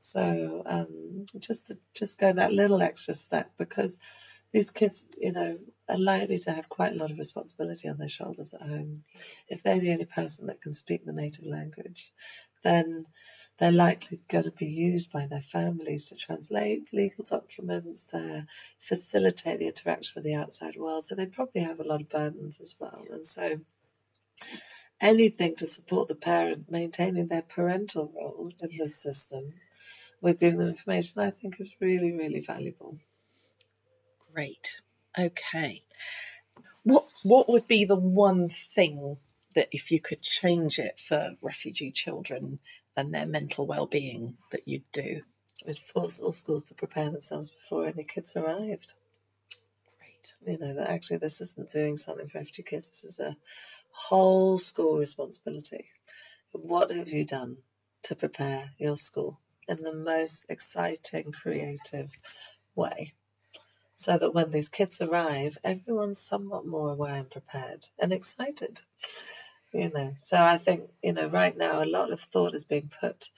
So 0.00 0.62
um, 0.66 1.26
just 1.38 1.68
to 1.68 1.78
just 1.94 2.18
go 2.18 2.32
that 2.32 2.52
little 2.52 2.82
extra 2.82 3.14
step 3.14 3.50
because 3.58 3.98
these 4.52 4.70
kids, 4.70 5.10
you 5.18 5.32
know, 5.32 5.58
are 5.88 5.98
likely 5.98 6.38
to 6.38 6.52
have 6.52 6.68
quite 6.68 6.92
a 6.92 6.96
lot 6.96 7.10
of 7.10 7.18
responsibility 7.18 7.88
on 7.88 7.98
their 7.98 8.08
shoulders 8.08 8.54
at 8.54 8.62
home. 8.62 9.04
If 9.48 9.62
they're 9.62 9.80
the 9.80 9.92
only 9.92 10.04
person 10.06 10.46
that 10.46 10.62
can 10.62 10.72
speak 10.72 11.04
the 11.04 11.12
native 11.12 11.46
language, 11.46 12.12
then 12.62 13.06
they're 13.58 13.72
likely 13.72 14.20
going 14.28 14.44
to 14.44 14.52
be 14.52 14.66
used 14.66 15.10
by 15.10 15.26
their 15.26 15.42
families 15.42 16.06
to 16.06 16.16
translate 16.16 16.90
legal 16.92 17.24
documents, 17.24 18.04
to 18.04 18.46
facilitate 18.78 19.58
the 19.58 19.66
interaction 19.66 20.12
with 20.14 20.24
the 20.24 20.34
outside 20.34 20.76
world. 20.76 21.04
So 21.04 21.14
they 21.14 21.26
probably 21.26 21.62
have 21.62 21.80
a 21.80 21.84
lot 21.84 22.00
of 22.00 22.08
burdens 22.08 22.60
as 22.60 22.76
well. 22.78 23.04
And 23.10 23.26
so 23.26 23.60
anything 25.00 25.54
to 25.56 25.66
support 25.66 26.08
the 26.08 26.14
parent 26.14 26.70
maintaining 26.70 27.28
their 27.28 27.42
parental 27.42 28.10
role 28.14 28.50
in 28.60 28.76
this 28.76 28.96
system 28.96 29.54
with 30.20 30.40
giving 30.40 30.58
them 30.58 30.68
information, 30.68 31.20
I 31.22 31.30
think 31.30 31.60
is 31.60 31.70
really, 31.80 32.12
really 32.12 32.40
valuable. 32.40 32.98
Great. 34.32 34.80
Okay. 35.18 35.82
What 36.82 37.06
what 37.22 37.48
would 37.48 37.66
be 37.66 37.84
the 37.84 37.96
one 37.96 38.48
thing 38.48 39.18
that 39.54 39.68
if 39.72 39.90
you 39.90 40.00
could 40.00 40.22
change 40.22 40.78
it 40.78 41.00
for 41.00 41.32
refugee 41.40 41.90
children 41.90 42.60
and 42.96 43.12
their 43.12 43.26
mental 43.26 43.66
well 43.66 43.86
being 43.86 44.36
that 44.50 44.66
you'd 44.66 44.90
do? 44.92 45.22
We'd 45.66 45.78
force 45.78 46.20
all 46.20 46.32
schools 46.32 46.64
to 46.64 46.74
prepare 46.74 47.10
themselves 47.10 47.50
before 47.50 47.86
any 47.86 48.04
kids 48.04 48.34
arrived. 48.36 48.92
Great. 49.98 50.34
You 50.46 50.58
know, 50.58 50.74
that 50.74 50.88
actually 50.88 51.16
this 51.16 51.40
isn't 51.40 51.70
doing 51.70 51.96
something 51.96 52.28
for 52.28 52.38
refugee 52.38 52.62
kids, 52.62 52.88
this 52.88 53.04
is 53.04 53.18
a 53.18 53.36
whole 54.06 54.58
school 54.58 54.98
responsibility. 54.98 55.86
What 56.52 56.90
have 56.90 57.08
you 57.08 57.24
done 57.24 57.58
to 58.04 58.14
prepare 58.14 58.70
your 58.78 58.96
school 58.96 59.40
in 59.66 59.82
the 59.82 59.92
most 59.92 60.46
exciting, 60.48 61.32
creative 61.32 62.18
way? 62.74 63.14
So 63.96 64.16
that 64.16 64.32
when 64.32 64.52
these 64.52 64.68
kids 64.68 65.00
arrive, 65.00 65.58
everyone's 65.64 66.20
somewhat 66.20 66.64
more 66.64 66.92
aware 66.92 67.16
and 67.16 67.30
prepared 67.30 67.88
and 67.98 68.12
excited. 68.12 68.82
You 69.72 69.90
know, 69.92 70.14
so 70.18 70.38
I 70.38 70.56
think, 70.56 70.90
you 71.02 71.12
know, 71.12 71.26
right 71.26 71.56
now 71.56 71.82
a 71.82 71.84
lot 71.84 72.12
of 72.12 72.20
thought 72.20 72.54
is 72.54 72.64
being 72.64 72.90
put 73.00 73.30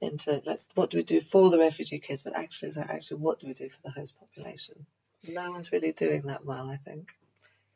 into 0.00 0.42
let's 0.46 0.68
what 0.74 0.90
do 0.90 0.98
we 0.98 1.02
do 1.02 1.20
for 1.20 1.50
the 1.50 1.58
refugee 1.58 1.98
kids, 1.98 2.22
but 2.22 2.36
actually, 2.36 2.72
actually, 2.78 3.18
what 3.18 3.40
do 3.40 3.48
we 3.48 3.52
do 3.52 3.68
for 3.68 3.82
the 3.82 3.90
host 3.90 4.14
population? 4.18 4.86
No 5.28 5.50
one's 5.50 5.72
really 5.72 5.92
doing 5.92 6.22
that 6.22 6.46
well, 6.46 6.70
I 6.70 6.76
think. 6.76 7.14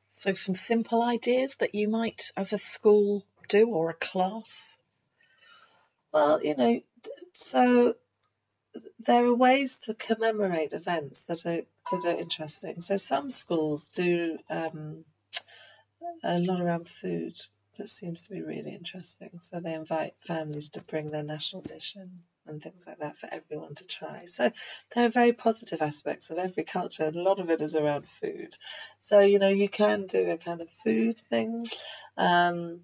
So, 0.08 0.32
some 0.32 0.54
simple 0.54 1.02
ideas 1.02 1.56
that 1.56 1.74
you 1.74 1.88
might, 1.88 2.32
as 2.36 2.52
a 2.52 2.58
school, 2.58 3.24
do 3.48 3.68
or 3.70 3.90
a 3.90 3.94
class? 3.94 4.78
Well, 6.12 6.42
you 6.42 6.56
know, 6.56 6.80
so 7.32 7.94
there 8.98 9.24
are 9.24 9.34
ways 9.34 9.76
to 9.78 9.94
commemorate 9.94 10.72
events 10.72 11.22
that 11.22 11.46
are 11.46 11.62
that 11.90 12.04
are 12.04 12.18
interesting. 12.18 12.80
So 12.80 12.96
some 12.96 13.30
schools 13.30 13.86
do 13.86 14.38
um, 14.50 15.04
a 16.22 16.38
lot 16.38 16.60
around 16.60 16.88
food. 16.88 17.34
that 17.78 17.88
seems 17.88 18.24
to 18.24 18.34
be 18.34 18.42
really 18.42 18.74
interesting. 18.74 19.40
So 19.40 19.60
they 19.60 19.74
invite 19.74 20.14
families 20.20 20.68
to 20.70 20.80
bring 20.82 21.10
their 21.10 21.22
national 21.22 21.62
dish 21.62 21.96
in 21.96 22.10
and 22.48 22.62
things 22.62 22.87
like 22.87 22.98
that 22.98 23.18
for 23.18 23.28
everyone 23.32 23.74
to 23.76 23.84
try. 23.87 24.24
So 24.24 24.50
there 24.94 25.06
are 25.06 25.11
very 25.11 25.32
positive 25.32 25.82
aspects 25.82 26.30
of 26.30 26.38
every 26.38 26.64
culture, 26.64 27.04
and 27.04 27.16
a 27.16 27.22
lot 27.22 27.38
of 27.40 27.50
it 27.50 27.61
is 27.61 27.74
around 27.76 28.08
food. 28.08 28.54
So 28.98 29.20
you 29.20 29.38
know 29.38 29.48
you 29.48 29.68
can 29.68 30.06
do 30.06 30.30
a 30.30 30.38
kind 30.38 30.61
of 30.61 30.70
food 30.70 31.18
thing. 31.30 31.66
Um, 32.16 32.80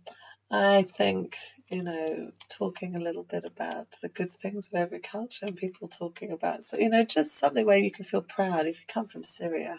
I 0.50 0.82
think 0.82 1.36
you 1.70 1.82
know 1.82 2.32
talking 2.48 2.94
a 2.94 3.00
little 3.00 3.24
bit 3.24 3.44
about 3.44 3.96
the 4.02 4.08
good 4.08 4.36
things 4.36 4.68
of 4.68 4.74
every 4.74 5.00
culture 5.00 5.46
and 5.46 5.56
people 5.56 5.88
talking 5.88 6.30
about 6.30 6.62
so 6.62 6.76
you 6.78 6.90
know 6.90 7.02
just 7.04 7.36
something 7.38 7.64
where 7.64 7.78
you 7.78 7.90
can 7.90 8.04
feel 8.04 8.20
proud 8.20 8.66
if 8.66 8.78
you 8.80 8.86
come 8.86 9.06
from 9.06 9.24
Syria. 9.24 9.78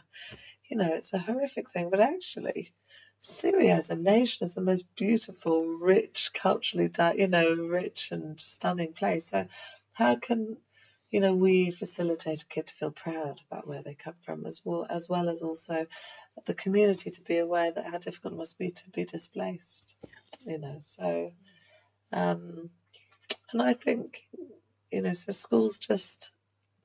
You 0.69 0.77
know 0.77 0.93
it's 0.93 1.13
a 1.13 1.19
horrific 1.19 1.69
thing, 1.69 1.89
but 1.89 2.01
actually 2.01 2.73
Syria 3.19 3.75
as 3.75 3.89
a 3.89 3.95
nation 3.95 4.45
is 4.45 4.53
the 4.53 4.61
most 4.61 4.95
beautiful, 4.95 5.63
rich, 5.81 6.31
culturally, 6.33 6.91
you 7.15 7.27
know, 7.27 7.55
rich 7.55 8.11
and 8.11 8.39
stunning 8.39 8.93
place. 8.93 9.29
So, 9.29 9.47
how 9.93 10.15
can 10.15 10.57
you 11.09 11.19
know 11.19 11.33
we 11.33 11.71
facilitate 11.71 12.43
a 12.43 12.45
kid 12.45 12.67
to 12.67 12.75
feel 12.75 12.91
proud 12.91 13.41
about 13.49 13.67
where 13.67 13.81
they 13.81 13.95
come 13.95 14.15
from, 14.21 14.45
as 14.45 14.61
well 14.63 14.85
as 14.89 15.09
well 15.09 15.29
as 15.29 15.41
also 15.41 15.87
the 16.45 16.53
community 16.53 17.09
to 17.09 17.21
be 17.21 17.37
aware 17.37 17.71
that 17.71 17.85
how 17.91 17.97
difficult 17.97 18.33
it 18.33 18.37
must 18.37 18.57
be 18.57 18.69
to 18.69 18.89
be 18.89 19.05
displaced. 19.05 19.95
You 20.45 20.59
know, 20.59 20.75
so 20.79 21.31
um, 22.11 22.69
and 23.51 23.61
I 23.61 23.73
think 23.73 24.23
you 24.91 25.01
know, 25.01 25.13
so 25.13 25.31
schools 25.31 25.77
just 25.77 26.31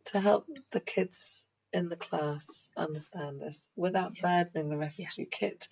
to 0.07 0.21
help 0.21 0.47
the 0.73 0.81
kids 0.81 1.45
in 1.73 1.89
the 1.89 1.97
class 1.97 2.71
understand 2.77 3.41
this 3.41 3.69
without 3.77 4.17
yeah. 4.17 4.45
burdening 4.45 4.69
the 4.69 4.77
refugee 4.77 5.29
yeah. 5.31 5.39
kid 5.39 5.69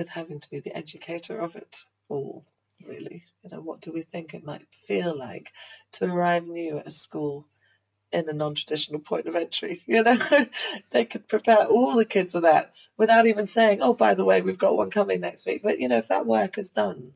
with 0.00 0.08
having 0.08 0.40
to 0.40 0.48
be 0.48 0.58
the 0.58 0.74
educator 0.74 1.38
of 1.38 1.54
it 1.54 1.84
all, 2.08 2.46
really. 2.88 3.24
You 3.44 3.50
know, 3.52 3.60
what 3.60 3.82
do 3.82 3.92
we 3.92 4.00
think 4.00 4.32
it 4.32 4.42
might 4.42 4.66
feel 4.72 5.16
like 5.16 5.52
to 5.92 6.06
arrive 6.06 6.46
new 6.46 6.78
at 6.78 6.86
a 6.86 6.90
school 6.90 7.46
in 8.10 8.26
a 8.26 8.32
non-traditional 8.32 9.00
point 9.00 9.26
of 9.26 9.36
entry? 9.36 9.82
You 9.86 10.02
know, 10.02 10.16
they 10.90 11.04
could 11.04 11.28
prepare 11.28 11.66
all 11.66 11.96
the 11.96 12.06
kids 12.06 12.32
for 12.32 12.40
that 12.40 12.72
without 12.96 13.26
even 13.26 13.46
saying, 13.46 13.82
"Oh, 13.82 13.92
by 13.92 14.14
the 14.14 14.24
way, 14.24 14.40
we've 14.40 14.56
got 14.56 14.74
one 14.74 14.90
coming 14.90 15.20
next 15.20 15.44
week." 15.44 15.60
But 15.62 15.78
you 15.78 15.88
know, 15.88 15.98
if 15.98 16.08
that 16.08 16.24
work 16.24 16.56
is 16.56 16.70
done 16.70 17.12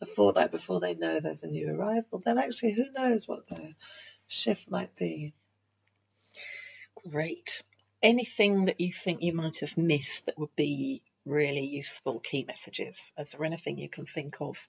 a 0.00 0.06
fortnight 0.06 0.52
before 0.52 0.78
they 0.78 0.94
know 0.94 1.18
there's 1.18 1.42
a 1.42 1.48
new 1.48 1.68
arrival, 1.74 2.22
then 2.24 2.38
actually, 2.38 2.74
who 2.74 2.84
knows 2.92 3.26
what 3.26 3.48
the 3.48 3.74
shift 4.28 4.70
might 4.70 4.94
be? 4.94 5.34
Great. 7.10 7.64
Anything 8.00 8.66
that 8.66 8.80
you 8.80 8.92
think 8.92 9.22
you 9.22 9.32
might 9.32 9.58
have 9.58 9.76
missed 9.76 10.26
that 10.26 10.38
would 10.38 10.54
be 10.54 11.02
really 11.28 11.64
useful 11.64 12.20
key 12.20 12.44
messages? 12.46 13.12
Is 13.18 13.30
there 13.30 13.44
anything 13.44 13.78
you 13.78 13.88
can 13.88 14.06
think 14.06 14.36
of 14.40 14.68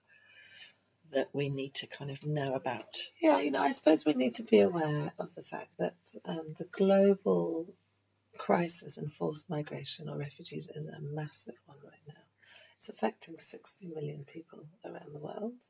that 1.11 1.29
we 1.33 1.49
need 1.49 1.73
to 1.75 1.87
kind 1.87 2.11
of 2.11 2.25
know 2.25 2.53
about? 2.53 2.97
Yeah, 3.21 3.39
you 3.39 3.51
know, 3.51 3.63
I 3.63 3.71
suppose 3.71 4.05
we 4.05 4.13
need 4.13 4.35
to 4.35 4.43
be 4.43 4.59
aware 4.59 5.13
of 5.17 5.35
the 5.35 5.43
fact 5.43 5.71
that 5.79 5.95
um, 6.25 6.55
the 6.57 6.65
global 6.65 7.73
crisis 8.37 8.97
and 8.97 9.11
forced 9.11 9.49
migration 9.49 10.09
or 10.09 10.17
refugees 10.17 10.67
is 10.73 10.85
a 10.85 11.01
massive 11.01 11.55
one 11.65 11.77
right 11.83 12.01
now. 12.07 12.23
It's 12.77 12.89
affecting 12.89 13.37
60 13.37 13.87
million 13.87 14.25
people 14.25 14.67
around 14.85 15.13
the 15.13 15.19
world, 15.19 15.65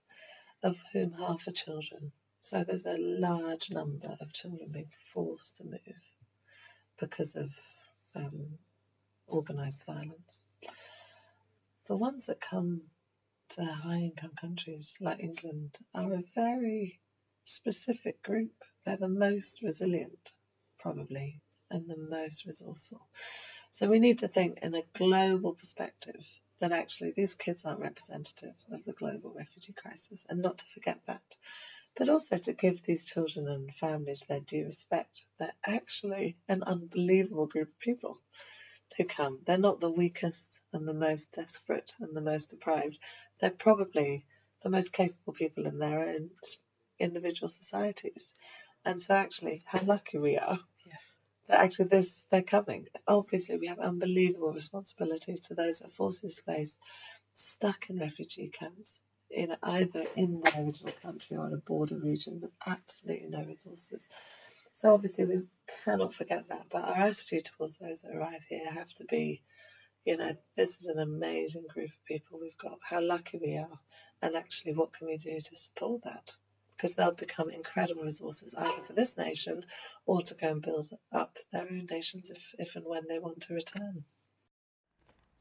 of 0.62 0.84
whom 0.94 1.14
half 1.14 1.48
are 1.48 1.52
children. 1.52 2.12
So 2.42 2.64
there's 2.64 2.86
a 2.86 2.98
large 2.98 3.72
number 3.72 4.16
of 4.22 4.34
children 4.34 4.70
being 4.72 4.92
forced 5.14 5.58
to 5.58 5.64
move 5.64 5.80
because 7.00 7.36
of 7.36 7.52
um, 8.16 8.60
organised 9.30 9.86
violence. 9.86 10.44
The 11.88 11.98
ones 11.98 12.26
that 12.26 12.42
come 12.42 12.84
to 13.50 13.64
high 13.66 13.98
income 13.98 14.34
countries 14.40 14.96
like 15.00 15.20
England 15.20 15.80
are 15.94 16.14
a 16.14 16.24
very 16.36 17.00
specific 17.44 18.22
group. 18.22 18.64
They're 18.86 18.98
the 18.98 19.08
most 19.08 19.62
resilient, 19.62 20.34
probably, 20.78 21.42
and 21.70 21.90
the 21.90 21.98
most 21.98 22.46
resourceful. 22.46 23.08
So 23.72 23.88
we 23.88 24.00
need 24.00 24.18
to 24.20 24.28
think 24.28 24.60
in 24.62 24.76
a 24.76 24.84
global 24.94 25.54
perspective 25.54 26.26
that 26.60 26.72
actually 26.72 27.14
these 27.16 27.36
kids 27.36 27.66
aren't 27.66 27.80
representative 27.80 28.56
of 28.72 28.84
the 28.86 28.94
global 28.94 29.32
refugee 29.36 29.74
crisis 29.74 30.26
and 30.30 30.42
not 30.42 30.58
to 30.60 30.66
forget 30.66 31.00
that. 31.08 31.38
But 31.98 32.10
also 32.10 32.38
to 32.38 32.54
give 32.54 32.84
these 32.84 33.06
children 33.06 33.48
and 33.48 33.74
families 33.74 34.24
their 34.28 34.40
due 34.40 34.66
respect. 34.66 35.24
They're 35.40 35.54
actually 35.66 36.38
an 36.48 36.64
unbelievable 36.64 37.48
group 37.48 37.70
of 37.70 37.80
people 37.80 38.20
who 38.98 39.06
come. 39.06 39.40
They're 39.46 39.58
not 39.58 39.80
the 39.80 39.90
weakest 39.90 40.62
and 40.74 40.88
the 40.88 40.94
most 40.94 41.32
desperate 41.34 41.94
and 42.00 42.16
the 42.16 42.22
most 42.22 42.50
deprived. 42.50 43.00
They're 43.40 43.50
probably 43.50 44.26
the 44.62 44.70
most 44.70 44.92
capable 44.94 45.34
people 45.34 45.66
in 45.66 45.80
their 45.80 46.00
own 46.00 46.32
individual 47.00 47.50
societies. 47.50 48.34
And 48.84 49.00
so, 49.00 49.16
actually, 49.16 49.64
how 49.68 49.82
lucky 49.84 50.18
we 50.18 50.38
are. 50.38 50.60
Yes. 50.86 51.18
That 51.48 51.60
actually 51.60 51.86
this 51.86 52.26
they're 52.30 52.42
coming. 52.42 52.88
Obviously, 53.08 53.58
we 53.58 53.68
have 53.68 53.80
unbelievable 53.80 54.54
responsibilities 54.54 55.40
to 55.42 55.54
those 55.54 55.80
that 55.80 55.92
forced 55.92 56.22
displaced, 56.22 56.80
stuck 57.34 57.90
in 57.90 58.00
refugee 58.00 58.50
camps, 58.50 59.02
in 59.30 59.56
either 59.64 60.06
in 60.16 60.42
their 60.42 60.64
original 60.64 60.94
country 61.02 61.38
or 61.38 61.48
in 61.48 61.54
a 61.54 61.58
border 61.58 61.98
region 61.98 62.40
with 62.42 62.52
absolutely 62.66 63.30
no 63.30 63.44
resources. 63.44 64.08
So 64.74 64.94
obviously 64.94 65.26
we 65.26 65.42
cannot 65.84 66.14
forget 66.14 66.48
that, 66.50 66.68
but 66.72 66.84
our 66.84 67.08
attitude 67.08 67.46
towards 67.46 67.78
those 67.78 68.02
that 68.02 68.16
arrive 68.16 68.46
here 68.48 68.72
have 68.72 68.94
to 68.96 69.06
be, 69.06 69.42
you 70.06 70.18
know, 70.18 70.34
this 70.56 70.78
is 70.78 70.88
an 70.88 71.00
amazing 71.00 71.66
group 71.74 71.90
of 71.90 72.06
people 72.06 72.40
we've 72.40 72.58
got. 72.58 72.80
How 72.90 73.02
lucky 73.02 73.40
we 73.42 73.58
are, 73.58 73.80
and 74.22 74.36
actually, 74.36 74.74
what 74.74 74.94
can 74.94 75.08
we 75.08 75.18
do 75.18 75.40
to 75.40 75.56
support 75.56 76.04
that? 76.04 76.34
Because 76.76 76.96
they'll 76.96 77.12
become 77.12 77.50
incredible 77.50 78.04
resources 78.04 78.56
either 78.58 78.84
for 78.84 78.94
this 78.94 79.18
nation 79.18 79.66
or 80.06 80.22
to 80.22 80.36
go 80.36 80.52
and 80.52 80.62
build 80.62 80.90
up 81.12 81.38
their 81.52 81.64
own 81.64 81.88
nations 81.90 82.30
if, 82.30 82.54
if 82.58 82.76
and 82.76 82.86
when 82.86 83.08
they 83.08 83.20
want 83.20 83.42
to 83.42 83.54
return. 83.54 84.06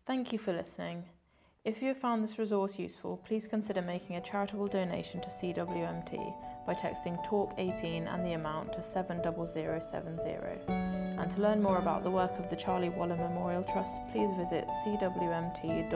Thank 0.07 0.33
you 0.33 0.39
for 0.39 0.53
listening. 0.53 1.05
If 1.65 1.83
you 1.83 1.89
have 1.89 2.01
found 2.01 2.25
this 2.25 2.39
resource 2.39 2.79
useful, 2.79 3.19
please 3.27 3.47
consider 3.47 3.83
making 3.83 4.17
a 4.17 4.21
charitable 4.21 4.69
donation 4.69 5.21
to 5.21 5.29
CWMT 5.29 6.35
by 6.69 6.75
texting 6.75 7.17
TALK18 7.25 8.13
and 8.13 8.25
the 8.27 8.35
amount 8.35 8.75
to 8.75 8.83
70070. 8.83 10.37
And 10.69 11.31
to 11.31 11.41
learn 11.41 11.63
more 11.63 11.79
about 11.79 12.05
the 12.05 12.11
work 12.11 12.39
of 12.39 12.51
the 12.51 12.57
Charlie 12.57 12.91
Waller 12.91 13.17
Memorial 13.17 13.63
Trust, 13.63 13.99
please 14.13 14.29
visit 14.37 14.69
cwmt.org.uk. 14.85 15.89